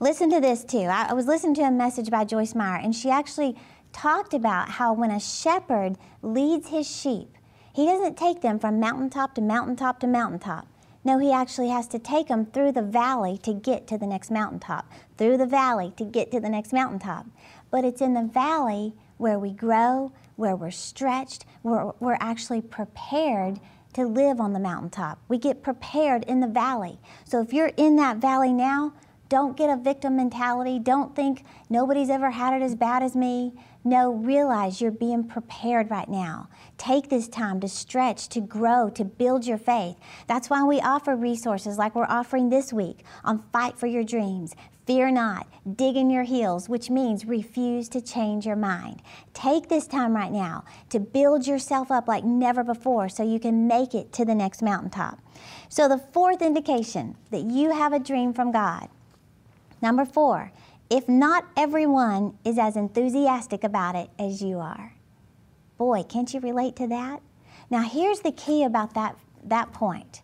listen 0.00 0.28
to 0.30 0.40
this 0.40 0.64
too. 0.64 0.88
I 0.90 1.12
was 1.12 1.28
listening 1.28 1.54
to 1.54 1.62
a 1.62 1.70
message 1.70 2.10
by 2.10 2.24
Joyce 2.24 2.56
Meyer, 2.56 2.80
and 2.82 2.92
she 2.92 3.10
actually 3.10 3.56
talked 3.92 4.34
about 4.34 4.68
how 4.68 4.92
when 4.92 5.12
a 5.12 5.20
shepherd 5.20 5.98
leads 6.22 6.70
his 6.70 6.90
sheep, 6.90 7.28
he 7.72 7.86
doesn't 7.86 8.18
take 8.18 8.40
them 8.40 8.58
from 8.58 8.80
mountaintop 8.80 9.36
to 9.36 9.40
mountaintop 9.40 10.00
to 10.00 10.08
mountaintop. 10.08 10.66
No, 11.06 11.18
he 11.18 11.30
actually 11.30 11.68
has 11.68 11.86
to 11.88 12.00
take 12.00 12.26
them 12.26 12.46
through 12.46 12.72
the 12.72 12.82
valley 12.82 13.38
to 13.44 13.54
get 13.54 13.86
to 13.86 13.96
the 13.96 14.08
next 14.08 14.28
mountaintop, 14.28 14.90
through 15.16 15.36
the 15.36 15.46
valley 15.46 15.92
to 15.98 16.04
get 16.04 16.32
to 16.32 16.40
the 16.40 16.48
next 16.48 16.72
mountaintop. 16.72 17.26
But 17.70 17.84
it's 17.84 18.00
in 18.00 18.14
the 18.14 18.24
valley 18.24 18.92
where 19.16 19.38
we 19.38 19.52
grow, 19.52 20.10
where 20.34 20.56
we're 20.56 20.72
stretched, 20.72 21.46
where 21.62 21.92
we're 22.00 22.18
actually 22.18 22.60
prepared 22.60 23.60
to 23.92 24.04
live 24.04 24.40
on 24.40 24.52
the 24.52 24.58
mountaintop. 24.58 25.20
We 25.28 25.38
get 25.38 25.62
prepared 25.62 26.24
in 26.24 26.40
the 26.40 26.48
valley. 26.48 26.98
So 27.24 27.40
if 27.40 27.52
you're 27.52 27.70
in 27.76 27.94
that 27.96 28.16
valley 28.16 28.52
now, 28.52 28.92
don't 29.28 29.56
get 29.56 29.70
a 29.70 29.76
victim 29.76 30.16
mentality. 30.16 30.80
Don't 30.80 31.14
think 31.14 31.44
nobody's 31.70 32.10
ever 32.10 32.30
had 32.30 32.60
it 32.60 32.64
as 32.64 32.74
bad 32.74 33.04
as 33.04 33.14
me. 33.14 33.52
No, 33.86 34.12
realize 34.12 34.80
you're 34.80 34.90
being 34.90 35.22
prepared 35.22 35.92
right 35.92 36.08
now. 36.08 36.48
Take 36.76 37.08
this 37.08 37.28
time 37.28 37.60
to 37.60 37.68
stretch, 37.68 38.28
to 38.30 38.40
grow, 38.40 38.90
to 38.90 39.04
build 39.04 39.46
your 39.46 39.58
faith. 39.58 39.94
That's 40.26 40.50
why 40.50 40.64
we 40.64 40.80
offer 40.80 41.14
resources 41.14 41.78
like 41.78 41.94
we're 41.94 42.04
offering 42.06 42.48
this 42.48 42.72
week 42.72 43.04
on 43.22 43.44
Fight 43.52 43.78
for 43.78 43.86
Your 43.86 44.02
Dreams. 44.02 44.56
Fear 44.88 45.12
not, 45.12 45.46
dig 45.76 45.94
in 45.94 46.10
your 46.10 46.24
heels, 46.24 46.68
which 46.68 46.90
means 46.90 47.26
refuse 47.26 47.88
to 47.90 48.00
change 48.00 48.44
your 48.44 48.56
mind. 48.56 49.02
Take 49.34 49.68
this 49.68 49.86
time 49.86 50.16
right 50.16 50.32
now 50.32 50.64
to 50.90 50.98
build 50.98 51.46
yourself 51.46 51.92
up 51.92 52.08
like 52.08 52.24
never 52.24 52.64
before 52.64 53.08
so 53.08 53.22
you 53.22 53.38
can 53.38 53.68
make 53.68 53.94
it 53.94 54.12
to 54.14 54.24
the 54.24 54.34
next 54.34 54.62
mountaintop. 54.62 55.20
So, 55.68 55.86
the 55.86 55.98
fourth 55.98 56.42
indication 56.42 57.16
that 57.30 57.44
you 57.44 57.70
have 57.70 57.92
a 57.92 58.00
dream 58.00 58.34
from 58.34 58.50
God. 58.50 58.88
Number 59.80 60.04
four, 60.04 60.50
if 60.88 61.08
not 61.08 61.46
everyone 61.56 62.38
is 62.44 62.58
as 62.58 62.76
enthusiastic 62.76 63.64
about 63.64 63.96
it 63.96 64.10
as 64.18 64.42
you 64.42 64.58
are. 64.58 64.94
Boy, 65.78 66.04
can't 66.04 66.32
you 66.32 66.40
relate 66.40 66.76
to 66.76 66.86
that? 66.88 67.20
Now, 67.70 67.82
here's 67.82 68.20
the 68.20 68.32
key 68.32 68.62
about 68.62 68.94
that, 68.94 69.16
that 69.44 69.72
point. 69.72 70.22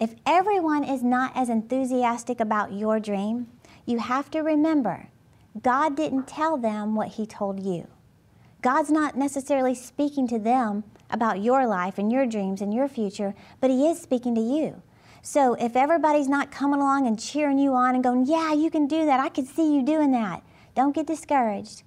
If 0.00 0.14
everyone 0.26 0.84
is 0.84 1.02
not 1.02 1.32
as 1.36 1.48
enthusiastic 1.48 2.40
about 2.40 2.72
your 2.72 3.00
dream, 3.00 3.48
you 3.86 3.98
have 3.98 4.30
to 4.30 4.40
remember 4.40 5.08
God 5.62 5.96
didn't 5.96 6.26
tell 6.26 6.56
them 6.56 6.96
what 6.96 7.08
He 7.08 7.26
told 7.26 7.60
you. 7.60 7.86
God's 8.60 8.90
not 8.90 9.16
necessarily 9.16 9.74
speaking 9.74 10.26
to 10.28 10.38
them 10.38 10.84
about 11.10 11.42
your 11.42 11.66
life 11.66 11.98
and 11.98 12.10
your 12.10 12.26
dreams 12.26 12.60
and 12.60 12.74
your 12.74 12.88
future, 12.88 13.34
but 13.60 13.70
He 13.70 13.86
is 13.86 14.00
speaking 14.00 14.34
to 14.34 14.40
you. 14.40 14.82
So 15.26 15.54
if 15.54 15.74
everybody's 15.74 16.28
not 16.28 16.52
coming 16.52 16.80
along 16.80 17.06
and 17.06 17.18
cheering 17.18 17.58
you 17.58 17.72
on 17.72 17.94
and 17.94 18.04
going, 18.04 18.26
yeah, 18.26 18.52
you 18.52 18.70
can 18.70 18.86
do 18.86 19.06
that, 19.06 19.20
I 19.20 19.30
can 19.30 19.46
see 19.46 19.74
you 19.74 19.82
doing 19.82 20.10
that, 20.10 20.42
don't 20.74 20.94
get 20.94 21.06
discouraged. 21.06 21.82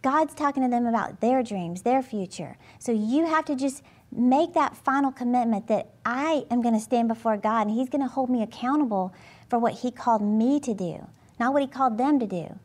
God's 0.00 0.34
talking 0.34 0.62
to 0.62 0.70
them 0.70 0.86
about 0.86 1.20
their 1.20 1.42
dreams, 1.42 1.82
their 1.82 2.02
future. 2.02 2.56
So 2.78 2.90
you 2.90 3.26
have 3.26 3.44
to 3.44 3.54
just 3.54 3.82
make 4.10 4.54
that 4.54 4.74
final 4.74 5.12
commitment 5.12 5.66
that 5.66 5.90
I 6.06 6.46
am 6.50 6.62
going 6.62 6.72
to 6.72 6.80
stand 6.80 7.08
before 7.08 7.36
God 7.36 7.66
and 7.66 7.76
He's 7.76 7.90
going 7.90 8.00
to 8.00 8.08
hold 8.08 8.30
me 8.30 8.42
accountable 8.42 9.12
for 9.50 9.58
what 9.58 9.74
He 9.74 9.90
called 9.90 10.22
me 10.22 10.58
to 10.60 10.72
do, 10.72 11.06
not 11.38 11.52
what 11.52 11.60
He 11.60 11.68
called 11.68 11.98
them 11.98 12.18
to 12.18 12.26
do. 12.26 12.58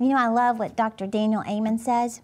You 0.00 0.08
know, 0.08 0.18
I 0.18 0.26
love 0.26 0.58
what 0.58 0.74
Dr. 0.74 1.06
Daniel 1.06 1.44
Amen 1.48 1.78
says. 1.78 2.20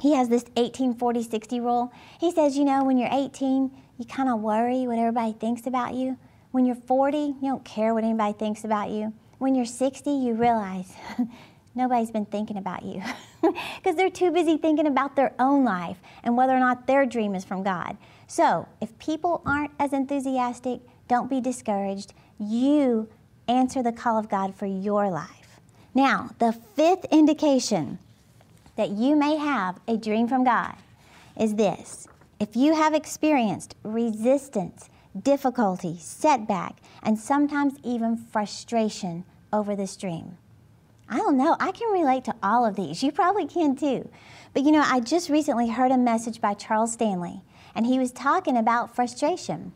He 0.00 0.14
has 0.14 0.28
this 0.28 0.44
18 0.56 0.94
40 0.94 1.24
60 1.24 1.58
rule. 1.58 1.92
He 2.20 2.30
says, 2.30 2.56
you 2.56 2.64
know, 2.64 2.84
when 2.84 2.96
you're 2.96 3.10
18, 3.10 3.72
you 3.98 4.04
kind 4.04 4.28
of 4.28 4.40
worry 4.40 4.86
what 4.86 5.00
everybody 5.00 5.32
thinks 5.32 5.66
about 5.66 5.94
you. 5.94 6.16
When 6.56 6.64
you're 6.64 6.74
40, 6.74 7.18
you 7.18 7.36
don't 7.42 7.66
care 7.66 7.92
what 7.92 8.02
anybody 8.02 8.32
thinks 8.32 8.64
about 8.64 8.88
you. 8.88 9.12
When 9.36 9.54
you're 9.54 9.66
60, 9.66 10.10
you 10.10 10.32
realize 10.32 10.90
nobody's 11.74 12.10
been 12.10 12.24
thinking 12.24 12.56
about 12.56 12.82
you 12.82 13.02
because 13.76 13.94
they're 13.94 14.08
too 14.08 14.30
busy 14.30 14.56
thinking 14.56 14.86
about 14.86 15.16
their 15.16 15.34
own 15.38 15.66
life 15.66 15.98
and 16.22 16.34
whether 16.34 16.56
or 16.56 16.58
not 16.58 16.86
their 16.86 17.04
dream 17.04 17.34
is 17.34 17.44
from 17.44 17.62
God. 17.62 17.98
So, 18.26 18.66
if 18.80 18.98
people 18.98 19.42
aren't 19.44 19.72
as 19.78 19.92
enthusiastic, 19.92 20.80
don't 21.08 21.28
be 21.28 21.42
discouraged. 21.42 22.14
You 22.38 23.10
answer 23.48 23.82
the 23.82 23.92
call 23.92 24.18
of 24.18 24.30
God 24.30 24.54
for 24.54 24.64
your 24.64 25.10
life. 25.10 25.60
Now, 25.94 26.30
the 26.38 26.54
fifth 26.74 27.04
indication 27.10 27.98
that 28.76 28.88
you 28.88 29.14
may 29.14 29.36
have 29.36 29.78
a 29.86 29.98
dream 29.98 30.26
from 30.26 30.42
God 30.42 30.74
is 31.38 31.56
this 31.56 32.08
if 32.40 32.56
you 32.56 32.74
have 32.74 32.94
experienced 32.94 33.74
resistance 33.82 34.88
difficulty, 35.22 35.96
setback, 35.98 36.76
and 37.02 37.18
sometimes 37.18 37.74
even 37.82 38.16
frustration 38.16 39.24
over 39.52 39.76
this 39.76 39.96
dream. 39.96 40.36
I 41.08 41.18
don't 41.18 41.36
know, 41.36 41.56
I 41.60 41.70
can 41.70 41.92
relate 41.92 42.24
to 42.24 42.34
all 42.42 42.66
of 42.66 42.76
these. 42.76 43.02
You 43.02 43.12
probably 43.12 43.46
can 43.46 43.76
too. 43.76 44.08
But 44.52 44.64
you 44.64 44.72
know, 44.72 44.84
I 44.84 45.00
just 45.00 45.30
recently 45.30 45.68
heard 45.68 45.92
a 45.92 45.98
message 45.98 46.40
by 46.40 46.54
Charles 46.54 46.94
Stanley, 46.94 47.42
and 47.74 47.86
he 47.86 47.98
was 47.98 48.10
talking 48.10 48.56
about 48.56 48.94
frustration, 48.94 49.72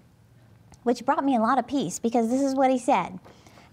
which 0.82 1.04
brought 1.04 1.24
me 1.24 1.36
a 1.36 1.40
lot 1.40 1.58
of 1.58 1.68
peace 1.68 1.98
because 1.98 2.30
this 2.30 2.40
is 2.40 2.54
what 2.54 2.70
he 2.70 2.78
said. 2.78 3.18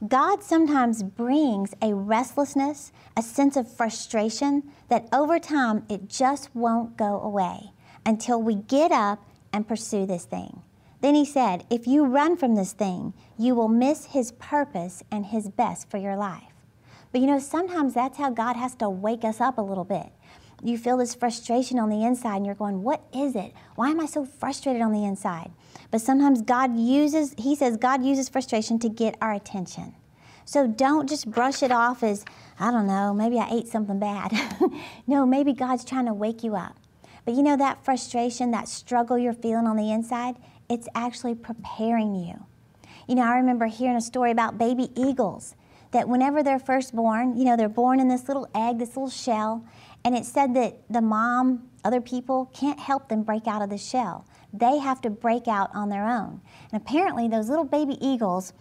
God 0.07 0.43
sometimes 0.43 1.01
brings 1.01 1.73
a 1.81 1.95
restlessness, 1.95 2.91
a 3.15 3.23
sense 3.23 3.57
of 3.57 3.71
frustration 3.71 4.71
that 4.89 5.07
over 5.11 5.39
time 5.39 5.85
it 5.89 6.07
just 6.07 6.55
won't 6.55 6.97
go 6.97 7.19
away 7.19 7.71
until 8.05 8.39
we 8.39 8.55
get 8.55 8.91
up 8.91 9.27
and 9.51 9.67
pursue 9.67 10.05
this 10.05 10.25
thing. 10.25 10.61
Then 11.01 11.15
he 11.15 11.25
said, 11.25 11.65
If 11.69 11.87
you 11.87 12.05
run 12.05 12.37
from 12.37 12.55
this 12.55 12.73
thing, 12.73 13.13
you 13.37 13.55
will 13.55 13.67
miss 13.67 14.05
his 14.05 14.31
purpose 14.33 15.03
and 15.11 15.27
his 15.27 15.49
best 15.49 15.89
for 15.89 15.97
your 15.97 16.15
life. 16.15 16.53
But 17.11 17.21
you 17.21 17.27
know, 17.27 17.39
sometimes 17.39 17.93
that's 17.93 18.17
how 18.17 18.29
God 18.29 18.55
has 18.55 18.75
to 18.75 18.89
wake 18.89 19.23
us 19.23 19.39
up 19.39 19.57
a 19.57 19.61
little 19.61 19.85
bit. 19.85 20.11
You 20.63 20.77
feel 20.77 20.97
this 20.97 21.13
frustration 21.13 21.77
on 21.77 21.89
the 21.89 22.03
inside 22.03 22.37
and 22.37 22.45
you're 22.45 22.55
going, 22.55 22.81
What 22.81 23.03
is 23.13 23.35
it? 23.35 23.53
Why 23.75 23.91
am 23.91 23.99
I 23.99 24.05
so 24.05 24.25
frustrated 24.25 24.81
on 24.81 24.91
the 24.91 25.05
inside? 25.05 25.51
But 25.91 26.01
sometimes 26.01 26.41
God 26.41 26.77
uses, 26.77 27.35
he 27.37 27.55
says, 27.55 27.77
God 27.77 28.03
uses 28.03 28.27
frustration 28.27 28.79
to 28.79 28.89
get 28.89 29.15
our 29.21 29.33
attention. 29.33 29.95
So 30.45 30.65
don't 30.65 31.09
just 31.09 31.29
brush 31.29 31.61
it 31.61 31.71
off 31.71 32.03
as, 32.03 32.23
I 32.59 32.71
don't 32.71 32.87
know, 32.87 33.13
maybe 33.13 33.37
I 33.37 33.49
ate 33.51 33.67
something 33.67 33.99
bad. 33.99 34.31
no, 35.07 35.25
maybe 35.25 35.53
God's 35.53 35.83
trying 35.83 36.05
to 36.05 36.13
wake 36.13 36.41
you 36.41 36.55
up. 36.55 36.79
But 37.25 37.35
you 37.35 37.43
know, 37.43 37.57
that 37.57 37.83
frustration, 37.83 38.51
that 38.51 38.69
struggle 38.69 39.17
you're 39.17 39.33
feeling 39.33 39.67
on 39.67 39.75
the 39.75 39.91
inside, 39.91 40.37
it's 40.69 40.87
actually 40.95 41.35
preparing 41.35 42.15
you. 42.15 42.45
You 43.07 43.15
know, 43.15 43.23
I 43.23 43.37
remember 43.37 43.67
hearing 43.67 43.95
a 43.95 44.01
story 44.01 44.31
about 44.31 44.57
baby 44.57 44.89
eagles 44.95 45.55
that 45.91 46.09
whenever 46.09 46.43
they're 46.43 46.59
first 46.59 46.93
born, 46.95 47.37
you 47.37 47.45
know, 47.45 47.55
they're 47.55 47.69
born 47.69 47.99
in 47.99 48.07
this 48.07 48.27
little 48.27 48.49
egg, 48.53 48.79
this 48.79 48.89
little 48.89 49.09
shell, 49.09 49.65
and 50.03 50.15
it 50.15 50.25
said 50.25 50.53
that 50.55 50.81
the 50.89 51.01
mom, 51.01 51.69
other 51.83 52.01
people 52.01 52.51
can't 52.53 52.79
help 52.79 53.07
them 53.09 53.23
break 53.23 53.47
out 53.47 53.61
of 53.61 53.69
the 53.69 53.77
shell. 53.77 54.25
They 54.53 54.79
have 54.79 55.01
to 55.01 55.09
break 55.09 55.47
out 55.47 55.69
on 55.73 55.89
their 55.89 56.05
own. 56.05 56.41
And 56.71 56.81
apparently, 56.81 57.27
those 57.27 57.49
little 57.49 57.65
baby 57.65 57.97
eagles, 58.05 58.53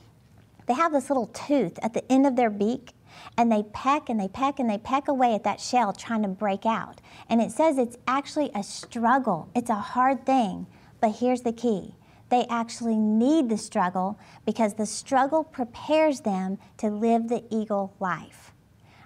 they 0.67 0.75
have 0.75 0.93
this 0.93 1.11
little 1.11 1.27
tooth 1.29 1.79
at 1.83 1.95
the 1.95 2.11
end 2.11 2.27
of 2.27 2.37
their 2.37 2.51
beak, 2.51 2.93
and 3.37 3.51
they 3.51 3.65
peck 3.73 4.09
and 4.09 4.21
they 4.21 4.29
peck 4.29 4.59
and 4.59 4.69
they 4.69 4.79
peck 4.79 5.09
away 5.09 5.35
at 5.35 5.45
that 5.45 5.61
shell 5.61 5.93
trying 5.93 6.23
to 6.23 6.29
break 6.29 6.67
out. 6.67 7.01
And 7.29 7.41
it 7.41 7.51
says 7.51 7.79
it's 7.79 7.97
actually 8.07 8.51
a 8.55 8.63
struggle, 8.63 9.49
it's 9.55 9.71
a 9.71 9.75
hard 9.75 10.25
thing. 10.27 10.67
But 11.01 11.17
here's 11.17 11.43
the 11.43 11.53
key 11.53 11.95
they 12.29 12.45
actually 12.51 12.97
need 12.97 13.49
the 13.49 13.59
struggle 13.59 14.19
because 14.45 14.75
the 14.75 14.87
struggle 14.87 15.45
prepares 15.45 16.21
them 16.21 16.59
to 16.79 16.89
live 16.89 17.29
the 17.29 17.45
eagle 17.51 17.95
life. 18.01 18.53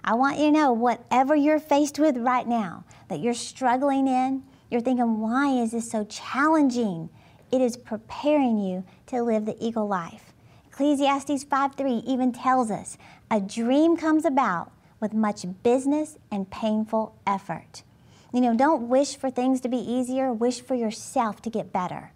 I 0.03 0.15
want 0.15 0.39
you 0.39 0.45
to 0.45 0.51
know 0.51 0.73
whatever 0.73 1.35
you're 1.35 1.59
faced 1.59 1.99
with 1.99 2.17
right 2.17 2.47
now, 2.47 2.85
that 3.07 3.19
you're 3.19 3.35
struggling 3.35 4.07
in, 4.07 4.43
you're 4.71 4.81
thinking, 4.81 5.19
why 5.19 5.49
is 5.49 5.71
this 5.71 5.91
so 5.91 6.03
challenging? 6.05 7.09
It 7.51 7.61
is 7.61 7.77
preparing 7.77 8.57
you 8.57 8.83
to 9.07 9.21
live 9.21 9.45
the 9.45 9.63
eagle 9.63 9.87
life. 9.87 10.33
Ecclesiastes 10.67 11.43
5:3 11.43 12.03
even 12.07 12.31
tells 12.31 12.71
us, 12.71 12.97
a 13.29 13.39
dream 13.39 13.95
comes 13.95 14.25
about 14.25 14.71
with 14.99 15.13
much 15.13 15.45
business 15.61 16.17
and 16.31 16.49
painful 16.49 17.13
effort. 17.27 17.83
You 18.33 18.41
know, 18.41 18.55
don't 18.55 18.87
wish 18.87 19.15
for 19.17 19.29
things 19.29 19.59
to 19.61 19.69
be 19.69 19.77
easier, 19.77 20.31
wish 20.31 20.61
for 20.61 20.75
yourself 20.75 21.41
to 21.41 21.49
get 21.49 21.73
better. 21.73 22.11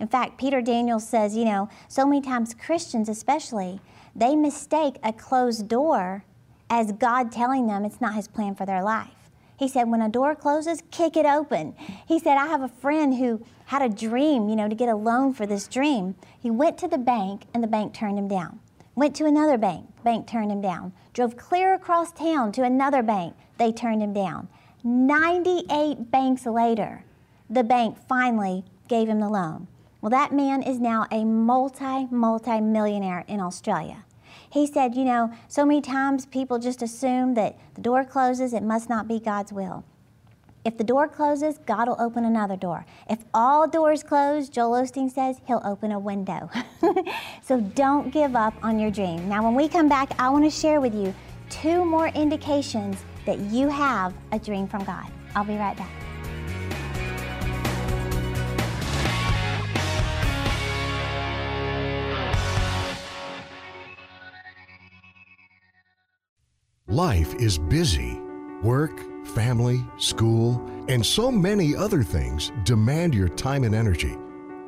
In 0.00 0.08
fact, 0.08 0.38
Peter 0.38 0.60
Daniels 0.60 1.06
says, 1.06 1.36
you 1.36 1.44
know, 1.44 1.68
so 1.86 2.06
many 2.06 2.20
times 2.20 2.54
Christians 2.54 3.08
especially, 3.08 3.80
they 4.16 4.34
mistake 4.34 4.96
a 5.04 5.12
closed 5.12 5.68
door 5.68 6.24
as 6.68 6.92
God 6.92 7.30
telling 7.30 7.66
them 7.66 7.84
it's 7.84 8.00
not 8.00 8.14
his 8.14 8.26
plan 8.26 8.54
for 8.54 8.66
their 8.66 8.82
life. 8.82 9.10
He 9.58 9.68
said, 9.68 9.90
when 9.90 10.00
a 10.00 10.08
door 10.08 10.34
closes, 10.34 10.82
kick 10.90 11.16
it 11.16 11.26
open. 11.26 11.74
He 12.08 12.18
said, 12.18 12.38
I 12.38 12.46
have 12.46 12.62
a 12.62 12.68
friend 12.68 13.18
who 13.18 13.44
had 13.66 13.82
a 13.82 13.94
dream, 13.94 14.48
you 14.48 14.56
know, 14.56 14.68
to 14.68 14.74
get 14.74 14.88
a 14.88 14.96
loan 14.96 15.34
for 15.34 15.44
this 15.44 15.68
dream. 15.68 16.14
He 16.40 16.50
went 16.50 16.78
to 16.78 16.88
the 16.88 16.98
bank 16.98 17.42
and 17.52 17.62
the 17.62 17.68
bank 17.68 17.92
turned 17.92 18.18
him 18.18 18.26
down. 18.26 18.58
Went 18.94 19.14
to 19.16 19.26
another 19.26 19.58
bank, 19.58 19.86
bank 20.02 20.26
turned 20.26 20.50
him 20.50 20.62
down. 20.62 20.92
Drove 21.12 21.36
clear 21.36 21.74
across 21.74 22.10
town 22.10 22.52
to 22.52 22.62
another 22.62 23.02
bank, 23.02 23.34
they 23.58 23.70
turned 23.70 24.02
him 24.02 24.14
down. 24.14 24.48
98 24.82 26.10
banks 26.10 26.46
later, 26.46 27.04
the 27.48 27.64
bank 27.64 27.98
finally 28.08 28.64
gave 28.88 29.08
him 29.08 29.20
the 29.20 29.28
loan. 29.28 29.68
Well, 30.00 30.10
that 30.10 30.32
man 30.32 30.62
is 30.62 30.78
now 30.78 31.06
a 31.10 31.24
multi, 31.24 32.06
multi 32.10 32.60
millionaire 32.60 33.24
in 33.28 33.40
Australia. 33.40 34.04
He 34.50 34.66
said, 34.66 34.94
You 34.94 35.04
know, 35.04 35.32
so 35.48 35.66
many 35.66 35.80
times 35.80 36.26
people 36.26 36.58
just 36.58 36.82
assume 36.82 37.34
that 37.34 37.58
the 37.74 37.82
door 37.82 38.04
closes, 38.04 38.54
it 38.54 38.62
must 38.62 38.88
not 38.88 39.06
be 39.06 39.20
God's 39.20 39.52
will. 39.52 39.84
If 40.64 40.76
the 40.76 40.84
door 40.84 41.08
closes, 41.08 41.58
God 41.66 41.88
will 41.88 42.00
open 42.00 42.24
another 42.24 42.56
door. 42.56 42.84
If 43.08 43.24
all 43.32 43.66
doors 43.66 44.02
close, 44.02 44.48
Joel 44.48 44.82
Osteen 44.82 45.10
says 45.10 45.40
he'll 45.46 45.62
open 45.64 45.90
a 45.90 45.98
window. 45.98 46.50
so 47.42 47.60
don't 47.60 48.10
give 48.10 48.36
up 48.36 48.54
on 48.62 48.78
your 48.78 48.90
dream. 48.90 49.26
Now, 49.28 49.42
when 49.42 49.54
we 49.54 49.68
come 49.68 49.88
back, 49.88 50.12
I 50.18 50.28
want 50.28 50.44
to 50.44 50.50
share 50.50 50.80
with 50.80 50.94
you 50.94 51.14
two 51.48 51.84
more 51.84 52.08
indications 52.08 53.04
that 53.26 53.38
you 53.38 53.68
have 53.68 54.14
a 54.32 54.38
dream 54.38 54.66
from 54.66 54.84
God. 54.84 55.06
I'll 55.34 55.44
be 55.44 55.56
right 55.56 55.76
back. 55.76 55.90
Life 66.90 67.36
is 67.36 67.56
busy. 67.56 68.20
Work, 68.64 69.26
family, 69.28 69.86
school, 69.96 70.60
and 70.88 71.06
so 71.06 71.30
many 71.30 71.76
other 71.76 72.02
things 72.02 72.50
demand 72.64 73.14
your 73.14 73.28
time 73.28 73.62
and 73.62 73.76
energy. 73.76 74.16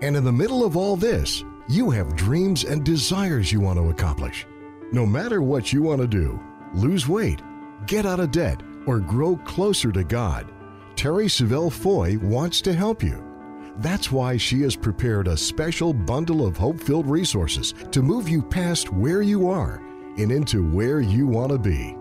And 0.03 0.17
in 0.17 0.23
the 0.23 0.33
middle 0.33 0.65
of 0.65 0.77
all 0.77 0.95
this, 0.95 1.45
you 1.69 1.91
have 1.91 2.15
dreams 2.15 2.63
and 2.63 2.85
desires 2.85 3.51
you 3.51 3.59
want 3.59 3.79
to 3.81 3.91
accomplish. 3.91 4.47
No 4.93 5.05
matter 5.05 5.43
what 5.43 5.73
you 5.73 5.83
want 5.83 6.01
to 6.01 6.07
do 6.07 6.41
lose 6.75 7.09
weight, 7.09 7.43
get 7.87 8.07
out 8.07 8.21
of 8.21 8.31
debt, 8.31 8.61
or 8.87 8.99
grow 8.99 9.37
closer 9.37 9.93
to 9.93 10.05
God 10.05 10.53
Terry 10.97 11.27
Savelle 11.27 11.73
Foy 11.73 12.17
wants 12.19 12.61
to 12.61 12.73
help 12.73 13.03
you. 13.03 13.25
That's 13.79 14.13
why 14.13 14.37
she 14.37 14.63
has 14.63 14.77
prepared 14.77 15.27
a 15.27 15.37
special 15.37 15.93
bundle 15.93 16.47
of 16.47 16.57
hope 16.57 16.79
filled 16.79 17.09
resources 17.09 17.75
to 17.91 18.03
move 18.03 18.29
you 18.29 18.43
past 18.43 18.93
where 18.93 19.23
you 19.23 19.49
are 19.49 19.83
and 20.19 20.31
into 20.31 20.63
where 20.63 21.01
you 21.01 21.27
want 21.27 21.51
to 21.51 21.59
be. 21.59 21.97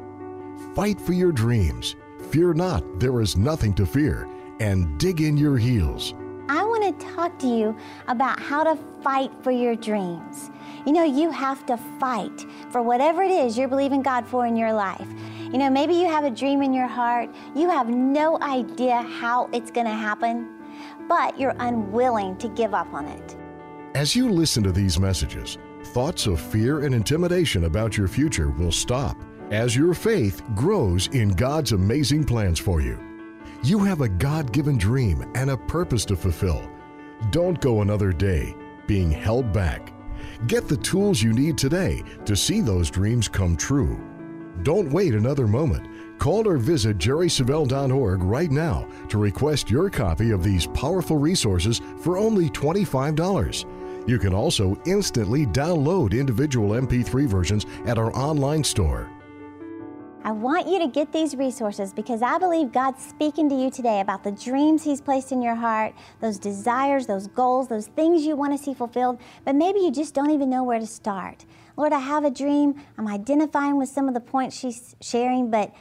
Fight 0.75 0.99
for 1.01 1.13
your 1.13 1.31
dreams. 1.31 1.95
Fear 2.29 2.53
not, 2.53 2.99
there 2.99 3.21
is 3.21 3.37
nothing 3.37 3.73
to 3.75 3.85
fear. 3.85 4.27
And 4.59 4.99
dig 4.99 5.21
in 5.21 5.37
your 5.37 5.57
heels. 5.57 6.13
I 6.53 6.65
want 6.65 6.99
to 6.99 7.05
talk 7.15 7.39
to 7.39 7.47
you 7.47 7.77
about 8.09 8.37
how 8.37 8.65
to 8.65 8.77
fight 9.01 9.31
for 9.41 9.51
your 9.51 9.73
dreams. 9.73 10.51
You 10.85 10.91
know, 10.91 11.05
you 11.05 11.31
have 11.31 11.65
to 11.67 11.77
fight 11.97 12.45
for 12.71 12.81
whatever 12.81 13.23
it 13.23 13.31
is 13.31 13.57
you're 13.57 13.69
believing 13.69 14.01
God 14.01 14.27
for 14.27 14.45
in 14.45 14.57
your 14.57 14.73
life. 14.73 15.07
You 15.39 15.57
know, 15.57 15.69
maybe 15.69 15.93
you 15.93 16.07
have 16.07 16.25
a 16.25 16.29
dream 16.29 16.61
in 16.61 16.73
your 16.73 16.87
heart, 16.87 17.29
you 17.55 17.69
have 17.69 17.87
no 17.87 18.37
idea 18.41 19.01
how 19.01 19.49
it's 19.53 19.71
going 19.71 19.85
to 19.85 19.93
happen, 19.93 20.49
but 21.07 21.39
you're 21.39 21.55
unwilling 21.59 22.35
to 22.39 22.49
give 22.49 22.73
up 22.73 22.93
on 22.93 23.05
it. 23.05 23.37
As 23.95 24.13
you 24.13 24.29
listen 24.29 24.61
to 24.63 24.73
these 24.73 24.99
messages, 24.99 25.57
thoughts 25.93 26.27
of 26.27 26.41
fear 26.41 26.81
and 26.81 26.93
intimidation 26.93 27.63
about 27.63 27.95
your 27.95 28.09
future 28.09 28.49
will 28.49 28.73
stop 28.73 29.15
as 29.51 29.73
your 29.73 29.93
faith 29.93 30.43
grows 30.53 31.07
in 31.13 31.29
God's 31.29 31.71
amazing 31.71 32.25
plans 32.25 32.59
for 32.59 32.81
you. 32.81 33.10
You 33.63 33.77
have 33.79 34.01
a 34.01 34.09
God 34.09 34.51
given 34.51 34.75
dream 34.75 35.23
and 35.35 35.51
a 35.51 35.57
purpose 35.57 36.03
to 36.05 36.15
fulfill. 36.15 36.67
Don't 37.29 37.61
go 37.61 37.81
another 37.81 38.11
day 38.11 38.55
being 38.87 39.11
held 39.11 39.53
back. 39.53 39.93
Get 40.47 40.67
the 40.67 40.77
tools 40.77 41.21
you 41.21 41.31
need 41.31 41.59
today 41.59 42.01
to 42.25 42.35
see 42.35 42.61
those 42.61 42.89
dreams 42.89 43.27
come 43.27 43.55
true. 43.55 43.99
Don't 44.63 44.91
wait 44.91 45.13
another 45.13 45.45
moment. 45.45 45.87
Call 46.17 46.47
or 46.47 46.57
visit 46.57 46.97
jerrysavelle.org 46.97 48.23
right 48.23 48.49
now 48.49 48.87
to 49.09 49.19
request 49.19 49.69
your 49.69 49.91
copy 49.91 50.31
of 50.31 50.43
these 50.43 50.65
powerful 50.65 51.17
resources 51.17 51.81
for 51.99 52.17
only 52.17 52.49
$25. 52.49 54.09
You 54.09 54.17
can 54.17 54.33
also 54.33 54.75
instantly 54.87 55.45
download 55.45 56.19
individual 56.19 56.69
MP3 56.69 57.27
versions 57.27 57.67
at 57.85 57.99
our 57.99 58.11
online 58.15 58.63
store. 58.63 59.11
I 60.23 60.31
want 60.31 60.67
you 60.67 60.77
to 60.77 60.87
get 60.87 61.11
these 61.11 61.35
resources 61.35 61.93
because 61.93 62.21
I 62.21 62.37
believe 62.37 62.71
God's 62.71 63.03
speaking 63.03 63.49
to 63.49 63.55
you 63.55 63.71
today 63.71 64.01
about 64.01 64.23
the 64.23 64.31
dreams 64.31 64.83
He's 64.83 65.01
placed 65.01 65.31
in 65.31 65.41
your 65.41 65.55
heart, 65.55 65.95
those 66.19 66.37
desires, 66.37 67.07
those 67.07 67.25
goals, 67.25 67.67
those 67.67 67.87
things 67.87 68.23
you 68.23 68.35
want 68.35 68.55
to 68.55 68.63
see 68.63 68.75
fulfilled, 68.75 69.19
but 69.45 69.55
maybe 69.55 69.79
you 69.79 69.91
just 69.91 70.13
don't 70.13 70.29
even 70.29 70.47
know 70.47 70.63
where 70.63 70.79
to 70.79 70.85
start. 70.85 71.45
Lord, 71.75 71.91
I 71.91 71.99
have 71.99 72.23
a 72.23 72.29
dream. 72.29 72.75
I'm 72.99 73.07
identifying 73.07 73.77
with 73.77 73.89
some 73.89 74.07
of 74.07 74.13
the 74.13 74.19
points 74.19 74.59
she's 74.59 74.95
sharing, 75.01 75.49
but 75.49 75.73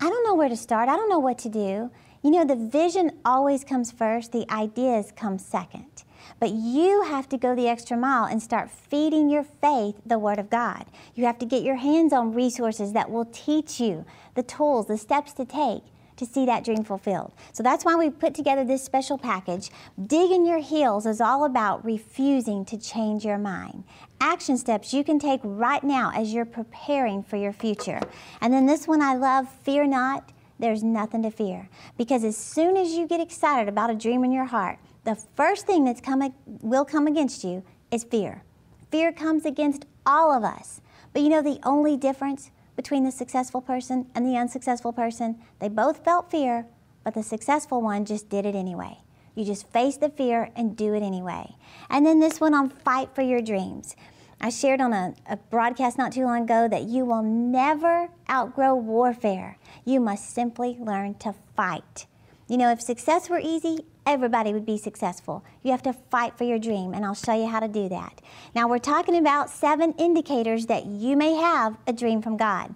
I 0.00 0.08
don't 0.08 0.24
know 0.24 0.34
where 0.34 0.48
to 0.48 0.56
start. 0.56 0.88
I 0.88 0.96
don't 0.96 1.08
know 1.08 1.20
what 1.20 1.38
to 1.38 1.48
do. 1.48 1.90
You 2.22 2.30
know, 2.30 2.44
the 2.44 2.56
vision 2.56 3.12
always 3.24 3.62
comes 3.62 3.92
first, 3.92 4.32
the 4.32 4.50
ideas 4.50 5.12
come 5.14 5.38
second. 5.38 6.02
But 6.40 6.50
you 6.50 7.02
have 7.04 7.28
to 7.30 7.38
go 7.38 7.54
the 7.54 7.68
extra 7.68 7.96
mile 7.96 8.24
and 8.24 8.42
start 8.42 8.70
feeding 8.70 9.28
your 9.28 9.44
faith 9.44 9.96
the 10.04 10.18
Word 10.18 10.38
of 10.38 10.50
God. 10.50 10.86
You 11.14 11.24
have 11.26 11.38
to 11.38 11.46
get 11.46 11.62
your 11.62 11.76
hands 11.76 12.12
on 12.12 12.34
resources 12.34 12.92
that 12.92 13.10
will 13.10 13.26
teach 13.26 13.80
you 13.80 14.04
the 14.34 14.42
tools, 14.42 14.86
the 14.86 14.98
steps 14.98 15.32
to 15.34 15.44
take 15.44 15.82
to 16.16 16.26
see 16.26 16.46
that 16.46 16.64
dream 16.64 16.84
fulfilled. 16.84 17.32
So 17.52 17.62
that's 17.62 17.84
why 17.84 17.96
we 17.96 18.10
put 18.10 18.34
together 18.34 18.64
this 18.64 18.84
special 18.84 19.18
package. 19.18 19.70
Digging 20.06 20.46
your 20.46 20.60
heels 20.60 21.06
is 21.06 21.20
all 21.20 21.44
about 21.44 21.84
refusing 21.84 22.64
to 22.66 22.78
change 22.78 23.24
your 23.24 23.38
mind. 23.38 23.84
Action 24.20 24.56
steps 24.56 24.94
you 24.94 25.04
can 25.04 25.18
take 25.18 25.40
right 25.42 25.82
now 25.82 26.12
as 26.14 26.32
you're 26.32 26.44
preparing 26.44 27.22
for 27.22 27.36
your 27.36 27.52
future. 27.52 28.00
And 28.40 28.52
then 28.52 28.66
this 28.66 28.86
one 28.86 29.02
I 29.02 29.14
love 29.14 29.48
fear 29.62 29.86
not, 29.86 30.30
there's 30.58 30.84
nothing 30.84 31.22
to 31.22 31.30
fear. 31.30 31.68
Because 31.98 32.24
as 32.24 32.36
soon 32.36 32.76
as 32.76 32.92
you 32.92 33.06
get 33.06 33.20
excited 33.20 33.68
about 33.68 33.90
a 33.90 33.94
dream 33.94 34.24
in 34.24 34.32
your 34.32 34.44
heart, 34.44 34.78
the 35.04 35.14
first 35.14 35.66
thing 35.66 35.84
that's 35.84 36.00
coming 36.00 36.34
will 36.46 36.84
come 36.84 37.06
against 37.06 37.44
you 37.44 37.62
is 37.90 38.04
fear. 38.04 38.42
Fear 38.90 39.12
comes 39.12 39.44
against 39.44 39.86
all 40.06 40.32
of 40.32 40.44
us. 40.44 40.80
But 41.12 41.22
you 41.22 41.28
know 41.28 41.42
the 41.42 41.60
only 41.62 41.96
difference 41.96 42.50
between 42.76 43.04
the 43.04 43.12
successful 43.12 43.60
person 43.60 44.06
and 44.14 44.26
the 44.26 44.36
unsuccessful 44.36 44.92
person? 44.92 45.38
They 45.60 45.68
both 45.68 46.04
felt 46.04 46.30
fear, 46.30 46.66
but 47.04 47.14
the 47.14 47.22
successful 47.22 47.80
one 47.80 48.04
just 48.04 48.28
did 48.28 48.46
it 48.46 48.54
anyway. 48.54 48.98
You 49.34 49.44
just 49.44 49.68
face 49.68 49.96
the 49.96 50.08
fear 50.08 50.50
and 50.56 50.76
do 50.76 50.94
it 50.94 51.02
anyway. 51.02 51.56
And 51.90 52.06
then 52.06 52.20
this 52.20 52.40
one 52.40 52.54
on 52.54 52.70
fight 52.70 53.14
for 53.14 53.22
your 53.22 53.42
dreams. 53.42 53.96
I 54.40 54.48
shared 54.48 54.80
on 54.80 54.92
a, 54.92 55.14
a, 55.28 55.36
broadcast 55.36 55.96
not 55.96 56.12
too 56.12 56.24
long 56.24 56.42
ago 56.42 56.68
that 56.68 56.82
you 56.84 57.04
will 57.04 57.22
never 57.22 58.08
outgrow 58.28 58.74
warfare. 58.74 59.58
You 59.84 60.00
must 60.00 60.30
simply 60.30 60.76
learn 60.78 61.14
to 61.14 61.34
fight. 61.56 62.06
You 62.48 62.58
know, 62.58 62.70
if 62.70 62.82
success 62.82 63.30
were 63.30 63.40
easy, 63.42 63.86
everybody 64.06 64.52
would 64.52 64.66
be 64.66 64.78
successful. 64.78 65.44
You 65.62 65.70
have 65.70 65.82
to 65.82 65.92
fight 65.92 66.36
for 66.36 66.44
your 66.44 66.58
dream, 66.58 66.94
and 66.94 67.04
I'll 67.04 67.14
show 67.14 67.34
you 67.34 67.46
how 67.46 67.60
to 67.60 67.68
do 67.68 67.88
that. 67.88 68.20
Now, 68.54 68.68
we're 68.68 68.78
talking 68.78 69.16
about 69.16 69.50
seven 69.50 69.92
indicators 69.98 70.66
that 70.66 70.86
you 70.86 71.16
may 71.16 71.34
have 71.34 71.76
a 71.86 71.92
dream 71.92 72.22
from 72.22 72.36
God. 72.36 72.74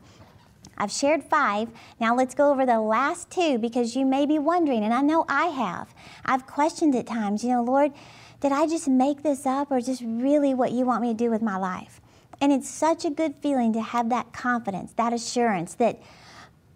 I've 0.78 0.92
shared 0.92 1.24
five. 1.24 1.68
Now 1.98 2.14
let's 2.14 2.36
go 2.36 2.52
over 2.52 2.64
the 2.64 2.80
last 2.80 3.30
two 3.30 3.58
because 3.58 3.96
you 3.96 4.06
may 4.06 4.26
be 4.26 4.38
wondering, 4.38 4.84
and 4.84 4.94
I 4.94 5.00
know 5.00 5.24
I 5.28 5.46
have. 5.46 5.92
I've 6.24 6.46
questioned 6.46 6.94
at 6.94 7.06
times, 7.06 7.42
you 7.42 7.50
know, 7.50 7.64
Lord, 7.64 7.92
did 8.40 8.52
I 8.52 8.68
just 8.68 8.86
make 8.86 9.24
this 9.24 9.44
up 9.44 9.72
or 9.72 9.78
is 9.78 9.86
this 9.86 10.00
really 10.00 10.54
what 10.54 10.70
you 10.70 10.84
want 10.84 11.02
me 11.02 11.08
to 11.08 11.14
do 11.14 11.30
with 11.30 11.42
my 11.42 11.56
life? 11.56 12.00
And 12.40 12.52
it's 12.52 12.70
such 12.70 13.04
a 13.04 13.10
good 13.10 13.34
feeling 13.34 13.72
to 13.72 13.80
have 13.80 14.08
that 14.10 14.32
confidence, 14.32 14.92
that 14.92 15.12
assurance 15.12 15.74
that 15.74 16.00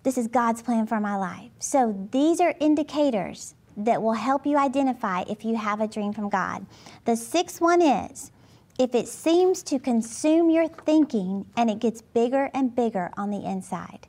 this 0.02 0.18
is 0.18 0.26
God's 0.26 0.60
plan 0.62 0.88
for 0.88 0.98
my 0.98 1.14
life. 1.14 1.52
So 1.60 2.08
these 2.10 2.40
are 2.40 2.56
indicators 2.58 3.54
that 3.76 4.02
will 4.02 4.12
help 4.12 4.46
you 4.46 4.56
identify 4.56 5.22
if 5.28 5.44
you 5.44 5.56
have 5.56 5.80
a 5.80 5.88
dream 5.88 6.12
from 6.12 6.28
God. 6.28 6.66
The 7.04 7.16
sixth 7.16 7.60
one 7.60 7.82
is 7.82 8.32
if 8.78 8.94
it 8.94 9.08
seems 9.08 9.62
to 9.64 9.78
consume 9.78 10.50
your 10.50 10.68
thinking 10.68 11.46
and 11.56 11.70
it 11.70 11.78
gets 11.78 12.02
bigger 12.02 12.50
and 12.54 12.74
bigger 12.74 13.10
on 13.16 13.30
the 13.30 13.44
inside. 13.44 14.08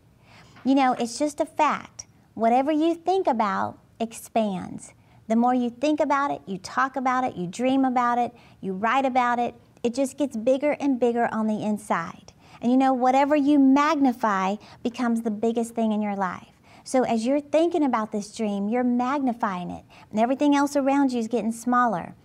You 0.64 0.76
know, 0.76 0.94
it's 0.94 1.20
just 1.20 1.40
a 1.40 1.46
fact. 1.46 2.08
Whatever 2.34 2.72
you 2.72 2.96
think 2.96 3.28
about 3.28 3.78
expands. 4.00 4.94
The 5.28 5.36
more 5.36 5.54
you 5.54 5.70
think 5.70 6.00
about 6.00 6.32
it, 6.32 6.42
you 6.46 6.58
talk 6.58 6.96
about 6.96 7.24
it, 7.24 7.36
you 7.36 7.48
dream 7.48 7.86
about 7.86 8.18
it, 8.18 8.34
you 8.62 8.74
write 8.74 9.06
about 9.06 9.40
it, 9.40 9.56
it 9.84 9.94
just 9.94 10.18
gets 10.18 10.36
bigger 10.36 10.72
and 10.80 11.00
bigger 11.00 11.28
on 11.32 11.48
the 11.48 11.64
inside. 11.64 12.34
And 12.62 12.72
you 12.72 12.78
know, 12.78 12.94
whatever 12.94 13.36
you 13.36 13.60
magnify 13.60 14.56
becomes 14.84 15.22
the 15.22 15.32
biggest 15.32 15.76
thing 15.76 15.92
in 15.92 16.02
your 16.02 16.16
life. 16.16 16.53
So 16.84 17.04
as 17.04 17.26
you're 17.26 17.40
thinking 17.40 17.84
about 17.84 18.12
this 18.12 18.36
dream, 18.36 18.68
you're 18.68 18.84
magnifying 18.84 19.72
it, 19.72 19.86
and 20.12 20.20
everything 20.20 20.56
else 20.56 20.76
around 20.76 21.14
you 21.14 21.20
is 21.20 21.28
getting 21.28 21.52
smaller. 21.52 22.16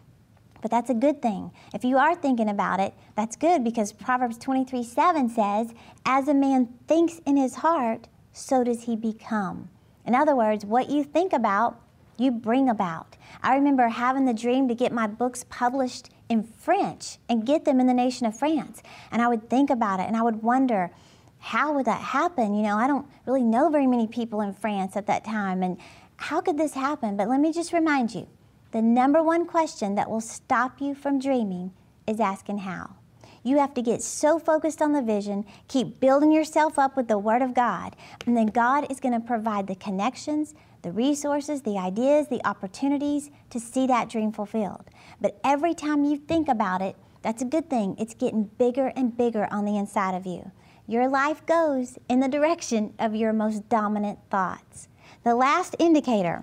But 0.61 0.71
that's 0.71 0.91
a 0.91 0.95
good 0.95 1.23
thing. 1.23 1.53
If 1.73 1.85
you 1.85 1.99
are 1.99 2.17
thinking 2.17 2.49
about 2.49 2.81
it, 2.81 2.95
that's 3.15 3.37
good 3.37 3.63
because 3.63 3.93
Proverbs 3.93 4.39
23 4.39 4.83
7 4.83 5.29
says, 5.29 5.73
As 6.05 6.27
a 6.27 6.35
man 6.35 6.69
thinks 6.89 7.21
in 7.25 7.37
his 7.37 7.57
heart, 7.57 8.09
so 8.33 8.65
does 8.65 8.85
he 8.85 8.97
become. 8.97 9.69
In 10.05 10.15
other 10.15 10.35
words, 10.35 10.65
what 10.65 10.91
you 10.91 11.05
think 11.05 11.33
about, 11.33 11.81
you 12.17 12.33
bring 12.33 12.69
about. 12.69 13.17
I 13.43 13.55
remember 13.55 13.89
having 13.89 14.25
the 14.25 14.35
dream 14.35 14.67
to 14.69 14.75
get 14.75 14.91
my 14.93 15.07
books 15.07 15.45
published 15.49 16.11
in 16.29 16.43
French 16.43 17.19
and 17.29 17.47
get 17.47 17.65
them 17.65 17.79
in 17.79 17.87
the 17.87 17.95
nation 17.95 18.27
of 18.27 18.37
France. 18.37 18.83
And 19.13 19.23
I 19.23 19.29
would 19.29 19.49
think 19.49 19.71
about 19.71 20.01
it 20.01 20.07
and 20.07 20.17
I 20.17 20.23
would 20.23 20.43
wonder, 20.43 20.91
how 21.39 21.73
would 21.73 21.87
that 21.87 22.01
happen? 22.01 22.55
You 22.55 22.63
know, 22.63 22.77
I 22.77 22.87
don't 22.87 23.07
really 23.27 23.43
know 23.43 23.69
very 23.69 23.87
many 23.87 24.07
people 24.07 24.41
in 24.41 24.53
France 24.53 24.97
at 24.97 25.07
that 25.07 25.25
time. 25.25 25.63
And 25.63 25.79
how 26.17 26.41
could 26.41 26.59
this 26.59 26.75
happen? 26.75 27.17
But 27.17 27.29
let 27.29 27.41
me 27.41 27.53
just 27.53 27.73
remind 27.73 28.15
you 28.15 28.29
the 28.73 28.83
number 28.83 29.23
one 29.23 29.47
question 29.47 29.95
that 29.95 30.11
will 30.11 30.21
stop 30.21 30.81
you 30.81 30.95
from 30.95 31.19
dreaming 31.19 31.73
is 32.07 32.21
asking 32.21 32.59
how. 32.59 32.97
You 33.43 33.59
have 33.59 33.73
to 33.75 33.83
get 33.83 34.03
so 34.03 34.39
focused 34.39 34.83
on 34.83 34.93
the 34.93 35.01
vision, 35.01 35.47
keep 35.69 36.01
building 36.01 36.33
yourself 36.33 36.79
up 36.79 36.97
with 36.97 37.09
the 37.09 37.19
Word 37.19 37.41
of 37.41 37.55
God, 37.55 37.95
and 38.27 38.37
then 38.37 38.47
God 38.47 38.91
is 38.91 39.01
going 39.01 39.15
to 39.15 39.27
provide 39.27 39.69
the 39.69 39.77
connections, 39.77 40.55
the 40.83 40.93
resources, 40.93 41.63
the 41.63 41.79
ideas, 41.79 42.29
the 42.29 42.45
opportunities 42.47 43.31
to 43.51 43.61
see 43.61 43.87
that 43.87 44.11
dream 44.11 44.33
fulfilled. 44.33 44.85
But 45.21 45.39
every 45.45 45.75
time 45.75 46.05
you 46.05 46.17
think 46.17 46.49
about 46.49 46.83
it, 46.83 46.97
that's 47.23 47.43
a 47.43 47.47
good 47.47 47.71
thing. 47.71 47.97
It's 47.99 48.15
getting 48.15 48.45
bigger 48.45 48.93
and 48.95 49.17
bigger 49.17 49.49
on 49.51 49.65
the 49.65 49.77
inside 49.77 50.15
of 50.15 50.27
you. 50.27 50.51
Your 50.91 51.07
life 51.07 51.45
goes 51.45 51.99
in 52.09 52.21
the 52.21 52.29
direction 52.29 52.95
of 52.99 53.15
your 53.15 53.35
most 53.35 53.69
dominant 53.69 54.21
thoughts. 54.31 54.89
The 55.23 55.35
last 55.35 55.77
indicator 55.79 56.41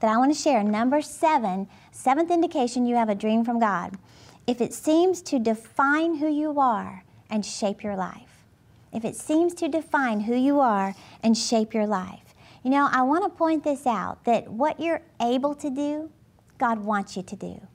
that 0.00 0.12
I 0.12 0.18
want 0.18 0.34
to 0.34 0.38
share, 0.38 0.62
number 0.62 1.00
seven, 1.00 1.66
seventh 1.90 2.30
indication 2.30 2.84
you 2.84 2.96
have 2.96 3.08
a 3.08 3.14
dream 3.14 3.42
from 3.42 3.58
God, 3.58 3.96
if 4.46 4.60
it 4.60 4.74
seems 4.74 5.22
to 5.22 5.38
define 5.38 6.16
who 6.16 6.28
you 6.28 6.60
are 6.60 7.04
and 7.30 7.46
shape 7.46 7.82
your 7.82 7.96
life. 7.96 8.44
If 8.92 9.02
it 9.02 9.16
seems 9.16 9.54
to 9.54 9.68
define 9.68 10.20
who 10.20 10.36
you 10.36 10.60
are 10.60 10.94
and 11.22 11.34
shape 11.34 11.72
your 11.72 11.86
life. 11.86 12.34
You 12.62 12.70
know, 12.70 12.90
I 12.92 13.00
want 13.00 13.24
to 13.24 13.30
point 13.30 13.64
this 13.64 13.86
out 13.86 14.24
that 14.26 14.46
what 14.52 14.78
you're 14.78 15.00
able 15.22 15.54
to 15.54 15.70
do, 15.70 16.10
God 16.58 16.80
wants 16.80 17.16
you 17.16 17.22
to 17.22 17.36
do. 17.36 17.66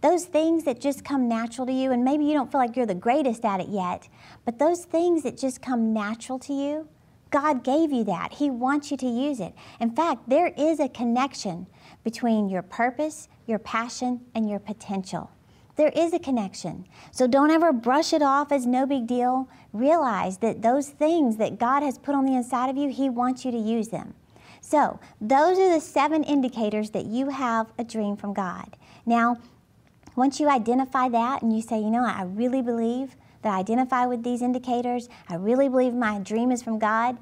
Those 0.00 0.26
things 0.26 0.64
that 0.64 0.80
just 0.80 1.04
come 1.04 1.28
natural 1.28 1.66
to 1.66 1.72
you, 1.72 1.90
and 1.90 2.04
maybe 2.04 2.24
you 2.24 2.34
don't 2.34 2.50
feel 2.50 2.60
like 2.60 2.76
you're 2.76 2.86
the 2.86 2.94
greatest 2.94 3.44
at 3.44 3.60
it 3.60 3.68
yet, 3.68 4.08
but 4.44 4.58
those 4.58 4.84
things 4.84 5.24
that 5.24 5.36
just 5.36 5.60
come 5.60 5.92
natural 5.92 6.38
to 6.40 6.52
you, 6.52 6.88
God 7.30 7.64
gave 7.64 7.92
you 7.92 8.04
that. 8.04 8.34
He 8.34 8.48
wants 8.48 8.90
you 8.90 8.96
to 8.96 9.06
use 9.06 9.40
it. 9.40 9.54
In 9.80 9.90
fact, 9.90 10.28
there 10.28 10.52
is 10.56 10.80
a 10.80 10.88
connection 10.88 11.66
between 12.04 12.48
your 12.48 12.62
purpose, 12.62 13.28
your 13.46 13.58
passion, 13.58 14.20
and 14.34 14.48
your 14.48 14.60
potential. 14.60 15.30
There 15.76 15.92
is 15.94 16.12
a 16.12 16.18
connection. 16.18 16.86
So 17.12 17.26
don't 17.26 17.50
ever 17.50 17.72
brush 17.72 18.12
it 18.12 18.22
off 18.22 18.50
as 18.50 18.66
no 18.66 18.86
big 18.86 19.06
deal. 19.06 19.48
Realize 19.72 20.38
that 20.38 20.62
those 20.62 20.88
things 20.88 21.36
that 21.36 21.58
God 21.58 21.82
has 21.82 21.98
put 21.98 22.14
on 22.14 22.24
the 22.24 22.34
inside 22.34 22.68
of 22.68 22.76
you, 22.76 22.88
He 22.88 23.08
wants 23.08 23.44
you 23.44 23.52
to 23.52 23.58
use 23.58 23.88
them. 23.88 24.14
So, 24.60 24.98
those 25.20 25.56
are 25.56 25.72
the 25.72 25.80
seven 25.80 26.24
indicators 26.24 26.90
that 26.90 27.06
you 27.06 27.28
have 27.30 27.72
a 27.78 27.84
dream 27.84 28.16
from 28.16 28.34
God. 28.34 28.76
Now, 29.06 29.38
once 30.18 30.40
you 30.40 30.48
identify 30.48 31.08
that 31.08 31.42
and 31.42 31.54
you 31.54 31.62
say, 31.62 31.78
you 31.78 31.90
know, 31.90 32.04
I 32.04 32.24
really 32.24 32.60
believe 32.60 33.14
that 33.42 33.54
I 33.54 33.60
identify 33.60 34.04
with 34.04 34.24
these 34.24 34.42
indicators, 34.42 35.08
I 35.28 35.36
really 35.36 35.68
believe 35.68 35.94
my 35.94 36.18
dream 36.18 36.50
is 36.50 36.60
from 36.60 36.80
God, 36.80 37.18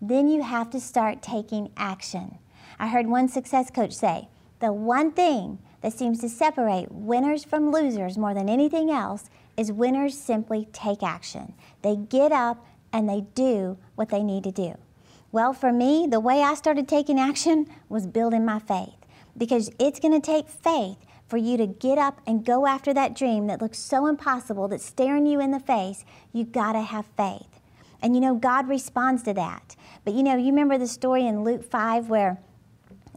then 0.00 0.28
you 0.28 0.44
have 0.44 0.70
to 0.70 0.80
start 0.80 1.22
taking 1.22 1.72
action. 1.76 2.38
I 2.78 2.86
heard 2.86 3.08
one 3.08 3.28
success 3.28 3.68
coach 3.68 3.92
say, 3.92 4.28
the 4.60 4.72
one 4.72 5.10
thing 5.10 5.58
that 5.82 5.92
seems 5.92 6.20
to 6.20 6.28
separate 6.28 6.92
winners 6.92 7.42
from 7.42 7.72
losers 7.72 8.16
more 8.16 8.32
than 8.32 8.48
anything 8.48 8.92
else 8.92 9.28
is 9.56 9.72
winners 9.72 10.16
simply 10.16 10.68
take 10.72 11.02
action. 11.02 11.52
They 11.82 11.96
get 11.96 12.30
up 12.30 12.64
and 12.92 13.08
they 13.08 13.22
do 13.34 13.76
what 13.96 14.10
they 14.10 14.22
need 14.22 14.44
to 14.44 14.52
do. 14.52 14.74
Well, 15.32 15.52
for 15.52 15.72
me, 15.72 16.06
the 16.08 16.20
way 16.20 16.42
I 16.42 16.54
started 16.54 16.86
taking 16.86 17.18
action 17.18 17.66
was 17.88 18.06
building 18.06 18.44
my 18.44 18.60
faith 18.60 18.94
because 19.36 19.68
it's 19.80 19.98
going 19.98 20.18
to 20.18 20.24
take 20.24 20.48
faith 20.48 20.98
for 21.28 21.36
you 21.36 21.56
to 21.56 21.66
get 21.66 21.98
up 21.98 22.20
and 22.26 22.44
go 22.44 22.66
after 22.66 22.94
that 22.94 23.16
dream 23.16 23.46
that 23.48 23.60
looks 23.60 23.78
so 23.78 24.06
impossible, 24.06 24.68
that's 24.68 24.84
staring 24.84 25.26
you 25.26 25.40
in 25.40 25.50
the 25.50 25.60
face. 25.60 26.04
You've 26.32 26.52
got 26.52 26.72
to 26.72 26.82
have 26.82 27.06
faith. 27.16 27.60
And 28.00 28.14
you 28.14 28.20
know, 28.20 28.34
God 28.34 28.68
responds 28.68 29.22
to 29.24 29.34
that. 29.34 29.74
But 30.04 30.14
you 30.14 30.22
know, 30.22 30.36
you 30.36 30.46
remember 30.46 30.78
the 30.78 30.86
story 30.86 31.26
in 31.26 31.44
Luke 31.44 31.64
5 31.64 32.08
where 32.08 32.38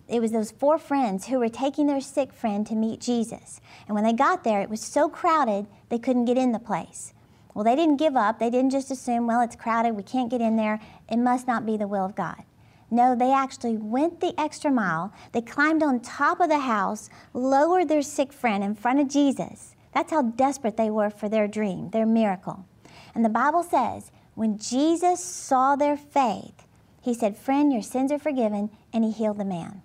it 0.07 0.21
was 0.21 0.31
those 0.31 0.51
four 0.51 0.79
friends 0.79 1.27
who 1.27 1.37
were 1.37 1.49
taking 1.49 1.85
their 1.85 2.01
sick 2.01 2.33
friend 2.33 2.65
to 2.67 2.75
meet 2.75 2.99
Jesus. 2.99 3.61
And 3.87 3.93
when 3.93 4.03
they 4.03 4.13
got 4.13 4.43
there, 4.43 4.61
it 4.61 4.69
was 4.69 4.81
so 4.81 5.07
crowded 5.07 5.67
they 5.89 5.99
couldn't 5.99 6.25
get 6.25 6.37
in 6.37 6.51
the 6.51 6.59
place. 6.59 7.13
Well, 7.53 7.63
they 7.63 7.75
didn't 7.75 7.97
give 7.97 8.15
up. 8.15 8.39
They 8.39 8.49
didn't 8.49 8.71
just 8.71 8.89
assume, 8.89 9.27
well, 9.27 9.41
it's 9.41 9.55
crowded, 9.55 9.95
we 9.95 10.03
can't 10.03 10.31
get 10.31 10.41
in 10.41 10.55
there. 10.55 10.79
It 11.09 11.17
must 11.17 11.45
not 11.45 11.65
be 11.65 11.77
the 11.77 11.87
will 11.87 12.05
of 12.05 12.15
God. 12.15 12.43
No, 12.91 13.15
they 13.15 13.31
actually 13.31 13.77
went 13.77 14.19
the 14.19 14.33
extra 14.39 14.71
mile. 14.71 15.13
They 15.31 15.41
climbed 15.41 15.83
on 15.83 15.99
top 15.99 16.39
of 16.39 16.49
the 16.49 16.59
house, 16.59 17.09
lowered 17.33 17.87
their 17.87 18.01
sick 18.01 18.33
friend 18.33 18.63
in 18.63 18.75
front 18.75 18.99
of 18.99 19.07
Jesus. 19.07 19.75
That's 19.93 20.11
how 20.11 20.23
desperate 20.23 20.77
they 20.77 20.89
were 20.89 21.09
for 21.09 21.29
their 21.29 21.47
dream, 21.47 21.89
their 21.91 22.05
miracle. 22.05 22.65
And 23.13 23.23
the 23.23 23.29
Bible 23.29 23.63
says, 23.63 24.11
when 24.35 24.57
Jesus 24.57 25.23
saw 25.23 25.75
their 25.75 25.97
faith, 25.97 26.65
he 27.01 27.13
said, 27.13 27.37
Friend, 27.37 27.71
your 27.71 27.81
sins 27.81 28.11
are 28.11 28.19
forgiven, 28.19 28.69
and 28.93 29.03
he 29.03 29.11
healed 29.11 29.37
the 29.37 29.45
man. 29.45 29.81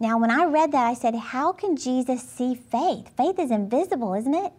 Now, 0.00 0.18
when 0.18 0.30
I 0.30 0.44
read 0.44 0.72
that, 0.72 0.86
I 0.86 0.94
said, 0.94 1.14
How 1.14 1.52
can 1.52 1.76
Jesus 1.76 2.22
see 2.22 2.54
faith? 2.54 3.10
Faith 3.16 3.38
is 3.38 3.50
invisible, 3.50 4.14
isn't 4.14 4.34
it? 4.34 4.52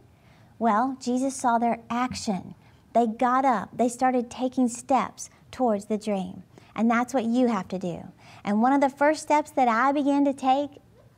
Well, 0.59 0.97
Jesus 1.01 1.35
saw 1.35 1.57
their 1.57 1.79
action. 1.89 2.55
They 2.93 3.07
got 3.07 3.43
up, 3.43 3.69
they 3.75 3.89
started 3.89 4.29
taking 4.29 4.69
steps 4.69 5.29
towards 5.51 5.85
the 5.85 5.97
dream. 5.97 6.43
And 6.75 6.89
that's 6.89 7.13
what 7.13 7.25
you 7.25 7.47
have 7.47 7.67
to 7.69 7.79
do. 7.79 8.03
And 8.43 8.61
one 8.61 8.73
of 8.73 8.81
the 8.81 8.89
first 8.89 9.21
steps 9.21 9.51
that 9.51 9.67
I 9.67 9.91
began 9.91 10.25
to 10.25 10.33
take 10.33 10.69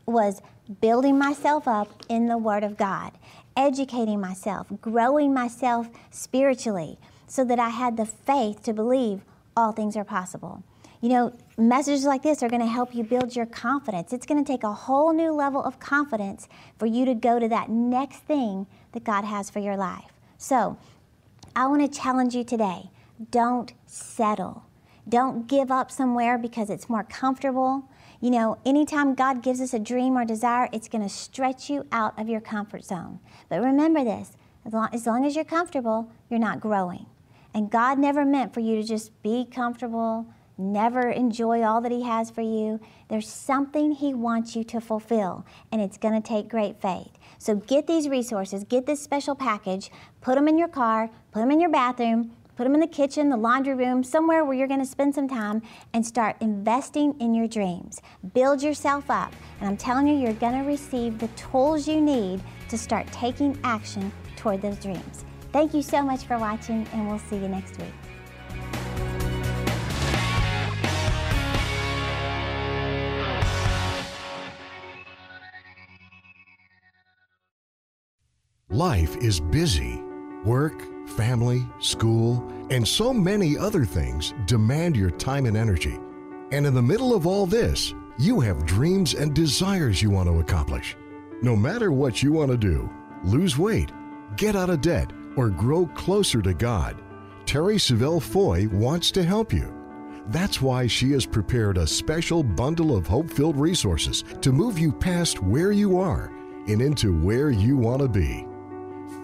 was 0.06 0.42
building 0.82 1.18
myself 1.18 1.68
up 1.68 2.04
in 2.10 2.28
the 2.28 2.38
Word 2.38 2.64
of 2.64 2.78
God, 2.78 3.14
educating 3.56 4.20
myself, 4.20 4.68
growing 4.82 5.34
myself 5.34 5.90
spiritually, 6.12 6.98
so 7.28 7.44
that 7.46 7.60
I 7.60 7.70
had 7.70 7.98
the 7.98 8.06
faith 8.06 8.64
to 8.64 8.74
believe 8.74 9.22
all 9.56 9.72
things 9.72 9.96
are 9.96 10.04
possible. 10.04 10.64
You 11.02 11.10
know, 11.10 11.34
messages 11.58 12.06
like 12.06 12.24
this 12.24 12.42
are 12.42 12.50
going 12.50 12.62
to 12.62 12.68
help 12.68 12.96
you 12.96 13.04
build 13.04 13.36
your 13.36 13.46
confidence. 13.46 14.12
It's 14.12 14.26
going 14.26 14.44
to 14.44 14.52
take 14.52 14.64
a 14.64 14.74
whole 14.74 15.14
new 15.14 15.32
level 15.32 15.64
of 15.64 15.80
confidence 15.80 16.48
for 16.78 16.86
you 16.86 17.06
to 17.06 17.14
go 17.14 17.40
to 17.40 17.48
that 17.50 17.70
next 17.70 18.20
thing 18.20 18.68
that 18.94 19.04
God 19.04 19.24
has 19.24 19.50
for 19.50 19.60
your 19.60 19.78
life. 19.78 20.12
So, 20.38 20.78
I 21.56 21.68
want 21.68 21.82
to 21.82 22.00
challenge 22.00 22.36
you 22.36 22.44
today 22.44 22.90
don't 23.32 23.74
settle. 23.86 24.64
Don't 25.08 25.48
give 25.48 25.72
up 25.72 25.92
somewhere 25.92 26.38
because 26.38 26.70
it's 26.70 26.90
more 26.90 27.04
comfortable. 27.04 27.90
You 28.22 28.32
know, 28.32 28.58
anytime 28.66 29.14
God 29.14 29.44
gives 29.44 29.62
us 29.62 29.74
a 29.74 29.80
dream 29.80 30.18
or 30.18 30.26
desire, 30.26 30.68
it's 30.72 30.88
going 30.88 31.04
to 31.04 31.10
stretch 31.10 31.70
you 31.70 31.86
out 31.92 32.18
of 32.20 32.28
your 32.28 32.42
comfort 32.42 32.84
zone. 32.84 33.20
But 33.50 33.62
remember 33.62 34.04
this 34.04 34.36
as 34.66 34.74
long, 34.74 34.90
as 34.92 35.06
long 35.06 35.26
as 35.26 35.36
you're 35.36 35.46
comfortable, 35.46 36.12
you're 36.30 36.40
not 36.40 36.60
growing. 36.60 37.06
And 37.54 37.70
God 37.70 38.00
never 38.00 38.26
meant 38.26 38.54
for 38.54 38.62
you 38.62 38.76
to 38.82 38.84
just 38.84 39.22
be 39.22 39.46
comfortable, 39.46 40.26
never 40.58 41.10
enjoy 41.10 41.62
all 41.62 41.82
that 41.82 41.92
He 41.92 42.04
has 42.04 42.32
for 42.32 42.42
you. 42.42 42.80
There's 43.08 43.30
something 43.30 43.92
He 43.92 44.14
wants 44.14 44.56
you 44.56 44.64
to 44.66 44.82
fulfill, 44.82 45.46
and 45.72 45.82
it's 45.82 45.98
going 45.98 46.20
to 46.20 46.28
take 46.28 46.50
great 46.50 46.82
faith. 46.82 47.12
So 47.38 47.56
get 47.56 47.86
these 47.86 48.10
resources, 48.10 48.64
get 48.64 48.88
this 48.88 49.02
special 49.02 49.36
package, 49.36 49.92
put 50.22 50.36
them 50.36 50.48
in 50.48 50.58
your 50.58 50.68
car, 50.68 51.12
put 51.32 51.42
them 51.42 51.52
in 51.52 51.60
your 51.60 51.70
bathroom, 51.70 52.32
Put 52.56 52.64
them 52.64 52.74
in 52.74 52.80
the 52.80 52.88
kitchen, 52.88 53.30
the 53.30 53.36
laundry 53.36 53.74
room, 53.74 54.02
somewhere 54.02 54.46
where 54.46 54.56
you're 54.56 54.68
going 54.68 54.80
to 54.80 54.86
spend 54.86 55.14
some 55.14 55.28
time 55.28 55.62
and 55.94 56.06
start 56.06 56.38
investing 56.40 57.14
in 57.20 57.34
your 57.34 57.48
dreams. 57.48 58.02
Build 58.34 58.64
yourself 58.64 59.10
up. 59.10 59.34
And 59.60 59.68
I'm 59.68 59.76
telling 59.76 60.08
you, 60.08 60.16
you're 60.16 60.34
going 60.34 60.54
to 60.54 60.66
receive 60.66 61.20
the 61.20 61.28
tools 61.30 61.86
you 61.86 62.00
need 62.00 62.42
to 62.70 62.78
start 62.78 63.08
taking 63.12 63.60
action 63.66 64.12
toward 64.38 64.62
those 64.62 64.78
dreams. 64.78 65.26
Thank 65.52 65.74
you 65.74 65.82
so 65.82 66.02
much 66.02 66.24
for 66.24 66.38
watching, 66.38 66.88
and 66.94 67.10
we'll 67.10 67.20
see 67.20 67.38
you 67.38 67.50
next 67.50 67.78
week. 67.78 67.94
Life 78.70 79.16
is 79.18 79.40
busy. 79.40 80.02
Work, 80.44 80.82
family, 81.16 81.68
school, 81.80 82.48
and 82.70 82.88
so 82.88 83.14
many 83.14 83.58
other 83.58 83.86
things 83.86 84.34
demand 84.46 84.96
your 84.96 85.12
time 85.12 85.46
and 85.46 85.58
energy. 85.58 86.00
And 86.52 86.66
in 86.66 86.74
the 86.74 86.82
middle 86.82 87.14
of 87.14 87.26
all 87.26 87.46
this, 87.46 87.94
you 88.18 88.40
have 88.40 88.66
dreams 88.66 89.14
and 89.14 89.34
desires 89.34 90.02
you 90.02 90.10
want 90.10 90.30
to 90.30 90.40
accomplish. 90.40 90.96
No 91.42 91.56
matter 91.56 91.92
what 91.92 92.24
you 92.24 92.32
want 92.32 92.52
to 92.52 92.58
do 92.58 92.90
lose 93.24 93.58
weight, 93.58 93.92
get 94.38 94.56
out 94.56 94.70
of 94.70 94.82
debt, 94.82 95.12
or 95.36 95.50
grow 95.50 95.88
closer 95.88 96.42
to 96.42 96.54
God 96.54 97.02
Terry 97.46 97.76
Savelle 97.76 98.22
Foy 98.22 98.68
wants 98.70 99.12
to 99.12 99.24
help 99.24 99.54
you. 99.54 99.72
That's 100.28 100.62
why 100.62 100.88
she 100.88 101.12
has 101.12 101.26
prepared 101.28 101.78
a 101.78 101.86
special 101.86 102.44
bundle 102.44 102.96
of 102.96 103.06
hope 103.06 103.30
filled 103.30 103.58
resources 103.58 104.24
to 104.42 104.52
move 104.52 104.80
you 104.80 104.92
past 104.92 105.44
where 105.44 105.72
you 105.72 106.00
are 106.00 106.34
and 106.68 106.82
into 106.82 107.16
where 107.22 107.52
you 107.52 107.78
want 107.78 108.02
to 108.02 108.08
be. 108.08 108.48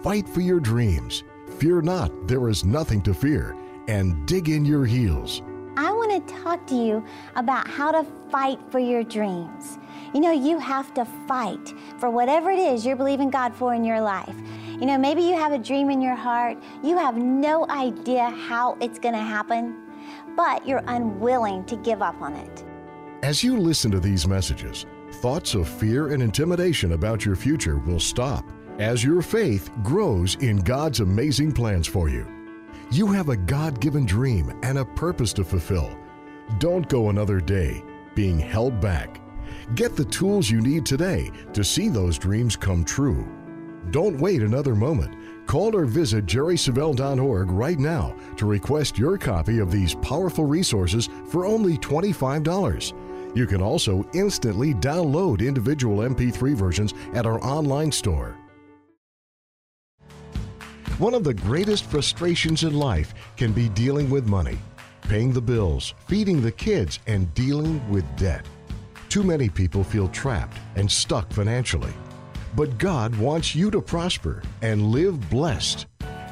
Fight 0.02 0.28
for 0.28 0.40
your 0.40 0.60
dreams. 0.60 1.24
Fear 1.62 1.82
not, 1.82 2.26
there 2.26 2.48
is 2.48 2.64
nothing 2.64 3.00
to 3.02 3.14
fear, 3.14 3.54
and 3.86 4.26
dig 4.26 4.48
in 4.48 4.64
your 4.64 4.84
heels. 4.84 5.42
I 5.76 5.92
want 5.92 6.10
to 6.26 6.34
talk 6.42 6.66
to 6.66 6.74
you 6.74 7.04
about 7.36 7.68
how 7.68 7.92
to 7.92 8.04
fight 8.32 8.58
for 8.72 8.80
your 8.80 9.04
dreams. 9.04 9.78
You 10.12 10.18
know, 10.22 10.32
you 10.32 10.58
have 10.58 10.92
to 10.94 11.04
fight 11.28 11.72
for 12.00 12.10
whatever 12.10 12.50
it 12.50 12.58
is 12.58 12.84
you're 12.84 12.96
believing 12.96 13.30
God 13.30 13.54
for 13.54 13.74
in 13.74 13.84
your 13.84 14.00
life. 14.00 14.34
You 14.66 14.86
know, 14.86 14.98
maybe 14.98 15.22
you 15.22 15.36
have 15.36 15.52
a 15.52 15.58
dream 15.58 15.88
in 15.88 16.02
your 16.02 16.16
heart, 16.16 16.60
you 16.82 16.98
have 16.98 17.16
no 17.16 17.64
idea 17.68 18.30
how 18.30 18.76
it's 18.80 18.98
going 18.98 19.14
to 19.14 19.20
happen, 19.20 19.76
but 20.34 20.66
you're 20.66 20.82
unwilling 20.88 21.64
to 21.66 21.76
give 21.76 22.02
up 22.02 22.20
on 22.20 22.32
it. 22.32 22.64
As 23.22 23.44
you 23.44 23.56
listen 23.56 23.92
to 23.92 24.00
these 24.00 24.26
messages, 24.26 24.84
thoughts 25.12 25.54
of 25.54 25.68
fear 25.68 26.08
and 26.08 26.24
intimidation 26.24 26.94
about 26.94 27.24
your 27.24 27.36
future 27.36 27.78
will 27.78 28.00
stop 28.00 28.44
as 28.78 29.04
your 29.04 29.22
faith 29.22 29.70
grows 29.82 30.36
in 30.36 30.56
God's 30.58 31.00
amazing 31.00 31.52
plans 31.52 31.86
for 31.86 32.08
you. 32.08 32.26
You 32.90 33.06
have 33.08 33.28
a 33.28 33.36
God 33.36 33.80
given 33.80 34.04
dream 34.04 34.52
and 34.62 34.78
a 34.78 34.84
purpose 34.84 35.32
to 35.34 35.44
fulfill. 35.44 35.96
Don't 36.58 36.88
go 36.88 37.08
another 37.08 37.40
day 37.40 37.82
being 38.14 38.38
held 38.38 38.80
back. 38.80 39.20
Get 39.74 39.96
the 39.96 40.04
tools 40.04 40.50
you 40.50 40.60
need 40.60 40.84
today 40.84 41.30
to 41.52 41.64
see 41.64 41.88
those 41.88 42.18
dreams 42.18 42.56
come 42.56 42.84
true. 42.84 43.26
Don't 43.90 44.18
wait 44.18 44.42
another 44.42 44.74
moment. 44.74 45.16
Call 45.46 45.74
or 45.74 45.86
visit 45.86 46.26
jerrysavelle.org 46.26 47.50
right 47.50 47.78
now 47.78 48.14
to 48.36 48.46
request 48.46 48.98
your 48.98 49.18
copy 49.18 49.58
of 49.58 49.70
these 49.70 49.94
powerful 49.96 50.44
resources 50.44 51.08
for 51.28 51.46
only 51.46 51.76
$25. 51.78 52.92
You 53.34 53.46
can 53.46 53.62
also 53.62 54.06
instantly 54.12 54.74
download 54.74 55.46
individual 55.46 55.98
MP3 55.98 56.54
versions 56.54 56.94
at 57.14 57.26
our 57.26 57.42
online 57.42 57.90
store. 57.90 58.36
One 61.02 61.14
of 61.14 61.24
the 61.24 61.34
greatest 61.34 61.86
frustrations 61.86 62.62
in 62.62 62.74
life 62.74 63.12
can 63.36 63.50
be 63.50 63.68
dealing 63.68 64.08
with 64.08 64.28
money, 64.28 64.56
paying 65.08 65.32
the 65.32 65.40
bills, 65.40 65.94
feeding 66.06 66.40
the 66.40 66.52
kids, 66.52 67.00
and 67.08 67.34
dealing 67.34 67.82
with 67.90 68.04
debt. 68.16 68.46
Too 69.08 69.24
many 69.24 69.48
people 69.48 69.82
feel 69.82 70.06
trapped 70.10 70.58
and 70.76 70.88
stuck 70.88 71.28
financially. 71.32 71.92
But 72.54 72.78
God 72.78 73.16
wants 73.16 73.52
you 73.52 73.68
to 73.72 73.82
prosper 73.82 74.44
and 74.62 74.92
live 74.92 75.28
blessed. 75.28 75.86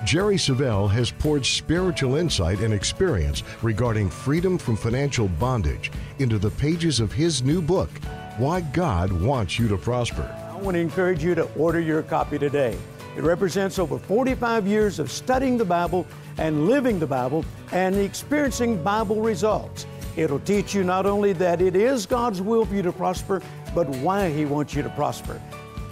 Jerry 0.05 0.37
Savelle 0.37 0.89
has 0.89 1.11
poured 1.11 1.45
spiritual 1.45 2.15
insight 2.15 2.61
and 2.61 2.73
experience 2.73 3.43
regarding 3.63 4.09
freedom 4.09 4.57
from 4.57 4.77
financial 4.77 5.27
bondage 5.27 5.91
into 6.21 6.39
the 6.39 6.53
pages 6.53 7.01
of 7.01 7.13
his 7.13 7.43
new 7.43 7.61
book, 7.61 7.91
Why 8.39 8.61
God 8.61 9.11
Wants 9.11 9.59
You 9.59 9.67
to 9.67 9.77
Prosper. 9.77 10.33
I 10.49 10.55
want 10.59 10.77
to 10.77 10.81
encourage 10.81 11.25
you 11.25 11.35
to 11.35 11.53
order 11.55 11.81
your 11.81 12.05
copy 12.05 12.39
today. 12.39 12.79
It 13.17 13.25
represents 13.25 13.79
over 13.79 13.99
45 13.99 14.67
years 14.67 14.99
of 14.99 15.11
studying 15.11 15.59
the 15.59 15.65
Bible 15.65 16.07
and 16.39 16.69
living 16.69 16.99
the 16.99 17.07
Bible 17.07 17.45
and 17.73 17.97
experiencing 17.97 18.83
Bible 18.83 19.21
results. 19.21 19.87
It'll 20.17 20.41
teach 20.41 20.75
you 20.75 20.85
not 20.85 21.07
only 21.07 21.33
that 21.35 21.61
it 21.61 21.77
is 21.77 22.07
God's 22.07 22.41
will 22.41 22.65
for 22.65 22.75
you 22.75 22.83
to 22.83 22.93
prosper, 22.93 23.43
but 23.75 23.89
why 23.89 24.31
He 24.31 24.45
wants 24.45 24.75
you 24.75 24.83
to 24.83 24.91
prosper. 24.91 25.41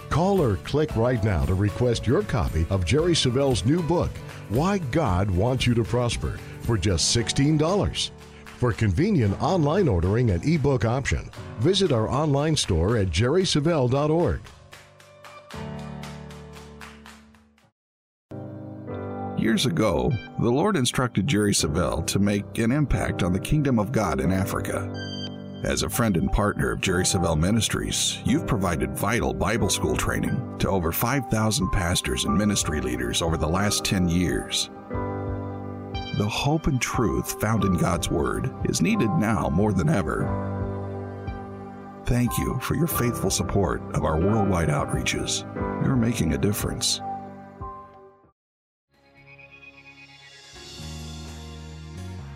Call 0.09 0.41
or 0.41 0.55
click 0.57 0.95
right 0.95 1.23
now 1.23 1.45
to 1.45 1.53
request 1.53 2.07
your 2.07 2.23
copy 2.23 2.65
of 2.69 2.85
Jerry 2.85 3.15
Savelle's 3.15 3.65
new 3.65 3.81
book, 3.83 4.09
Why 4.49 4.79
God 4.79 5.29
Wants 5.29 5.67
You 5.67 5.73
to 5.75 5.83
Prosper, 5.83 6.39
for 6.61 6.77
just 6.77 7.15
$16. 7.15 8.11
For 8.57 8.73
convenient 8.73 9.41
online 9.41 9.87
ordering 9.87 10.31
and 10.31 10.43
ebook 10.43 10.83
option, 10.83 11.29
visit 11.59 11.91
our 11.91 12.09
online 12.09 12.55
store 12.55 12.97
at 12.97 13.07
jerrysavelle.org. 13.07 14.41
Years 19.49 19.65
ago, 19.65 20.11
the 20.37 20.51
Lord 20.51 20.77
instructed 20.77 21.25
Jerry 21.25 21.53
Savelle 21.53 22.05
to 22.05 22.19
make 22.19 22.59
an 22.59 22.71
impact 22.71 23.23
on 23.23 23.33
the 23.33 23.39
kingdom 23.39 23.79
of 23.79 23.91
God 23.91 24.21
in 24.21 24.31
Africa. 24.31 24.93
As 25.63 25.81
a 25.81 25.89
friend 25.89 26.17
and 26.17 26.31
partner 26.31 26.71
of 26.71 26.81
Jerry 26.81 27.03
Savelle 27.03 27.35
Ministries, 27.35 28.19
you've 28.23 28.45
provided 28.45 28.95
vital 28.95 29.33
Bible 29.33 29.71
school 29.71 29.95
training 29.95 30.39
to 30.59 30.69
over 30.69 30.91
5,000 30.91 31.71
pastors 31.71 32.25
and 32.25 32.37
ministry 32.37 32.79
leaders 32.79 33.23
over 33.23 33.37
the 33.37 33.47
last 33.47 33.83
10 33.83 34.07
years. 34.07 34.69
The 36.19 36.29
hope 36.29 36.67
and 36.67 36.79
truth 36.79 37.41
found 37.41 37.63
in 37.63 37.75
God's 37.75 38.11
Word 38.11 38.53
is 38.65 38.83
needed 38.83 39.09
now 39.17 39.49
more 39.49 39.73
than 39.73 39.89
ever. 39.89 40.27
Thank 42.05 42.37
you 42.37 42.59
for 42.61 42.75
your 42.75 42.85
faithful 42.85 43.31
support 43.31 43.81
of 43.95 44.03
our 44.03 44.19
worldwide 44.19 44.69
outreaches. 44.69 45.41
You're 45.83 45.95
making 45.95 46.35
a 46.35 46.37
difference. 46.37 47.01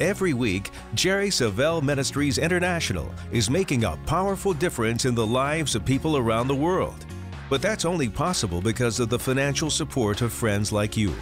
Every 0.04 0.34
week, 0.34 0.72
Jerry 0.96 1.30
Savelle 1.30 1.82
Ministries 1.82 2.38
International 2.38 3.10
is 3.32 3.50
making 3.50 3.86
a 3.86 3.96
powerful 4.06 4.52
difference 4.52 5.06
in 5.06 5.16
the 5.16 5.26
lives 5.26 5.76
of 5.76 5.86
people 5.86 6.18
around 6.18 6.50
the 6.50 6.56
world. 6.56 7.06
But 7.50 7.62
that's 7.62 7.86
only 7.86 8.10
possible 8.10 8.60
because 8.60 9.00
of 9.00 9.08
the 9.08 9.18
financial 9.18 9.70
support 9.70 10.22
of 10.22 10.34
friends 10.34 10.74
like 10.74 10.98
you. 10.98 11.13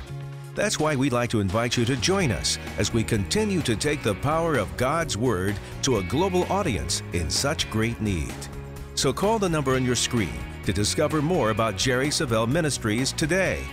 That's 0.55 0.79
why 0.79 0.95
we'd 0.95 1.13
like 1.13 1.29
to 1.29 1.41
invite 1.41 1.77
you 1.77 1.85
to 1.85 1.95
join 1.95 2.31
us 2.31 2.57
as 2.79 2.91
we 2.91 3.03
continue 3.03 3.61
to 3.61 3.75
take 3.75 4.01
the 4.01 4.15
power 4.15 4.55
of 4.55 4.75
God's 4.77 5.15
Word 5.15 5.59
to 5.83 5.97
a 5.97 6.03
global 6.05 6.51
audience 6.51 7.03
in 7.13 7.29
such 7.29 7.69
great 7.69 8.01
need. 8.01 8.33
So 8.95 9.13
call 9.13 9.37
the 9.37 9.47
number 9.47 9.75
on 9.75 9.85
your 9.85 9.95
screen 9.95 10.39
to 10.65 10.73
discover 10.73 11.21
more 11.21 11.51
about 11.51 11.77
Jerry 11.77 12.09
Savelle 12.09 12.49
Ministries 12.49 13.11
today. 13.11 13.63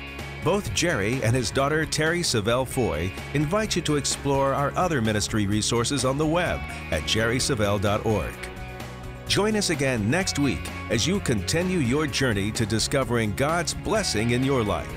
Both 0.44 0.72
Jerry 0.72 1.22
and 1.22 1.34
his 1.34 1.50
daughter 1.50 1.84
Terry 1.84 2.20
Savelle 2.20 2.66
Foy 2.66 3.12
invite 3.34 3.74
you 3.76 3.82
to 3.82 3.96
explore 3.96 4.54
our 4.54 4.72
other 4.76 5.02
ministry 5.02 5.46
resources 5.46 6.04
on 6.04 6.16
the 6.16 6.26
web 6.26 6.60
at 6.90 7.02
jerrysavelle.org. 7.02 8.34
Join 9.26 9.56
us 9.56 9.70
again 9.70 10.10
next 10.10 10.38
week 10.38 10.70
as 10.90 11.06
you 11.06 11.20
continue 11.20 11.78
your 11.78 12.06
journey 12.06 12.50
to 12.52 12.64
discovering 12.64 13.34
God's 13.34 13.74
blessing 13.74 14.30
in 14.30 14.42
your 14.42 14.64
life, 14.64 14.90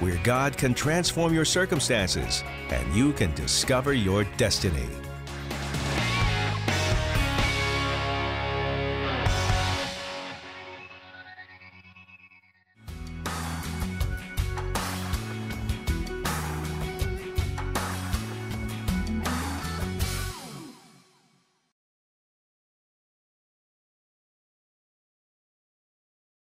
where 0.00 0.20
God 0.22 0.58
can 0.58 0.74
transform 0.74 1.32
your 1.32 1.46
circumstances 1.46 2.44
and 2.68 2.94
you 2.94 3.12
can 3.12 3.34
discover 3.34 3.94
your 3.94 4.24
destiny. 4.36 4.88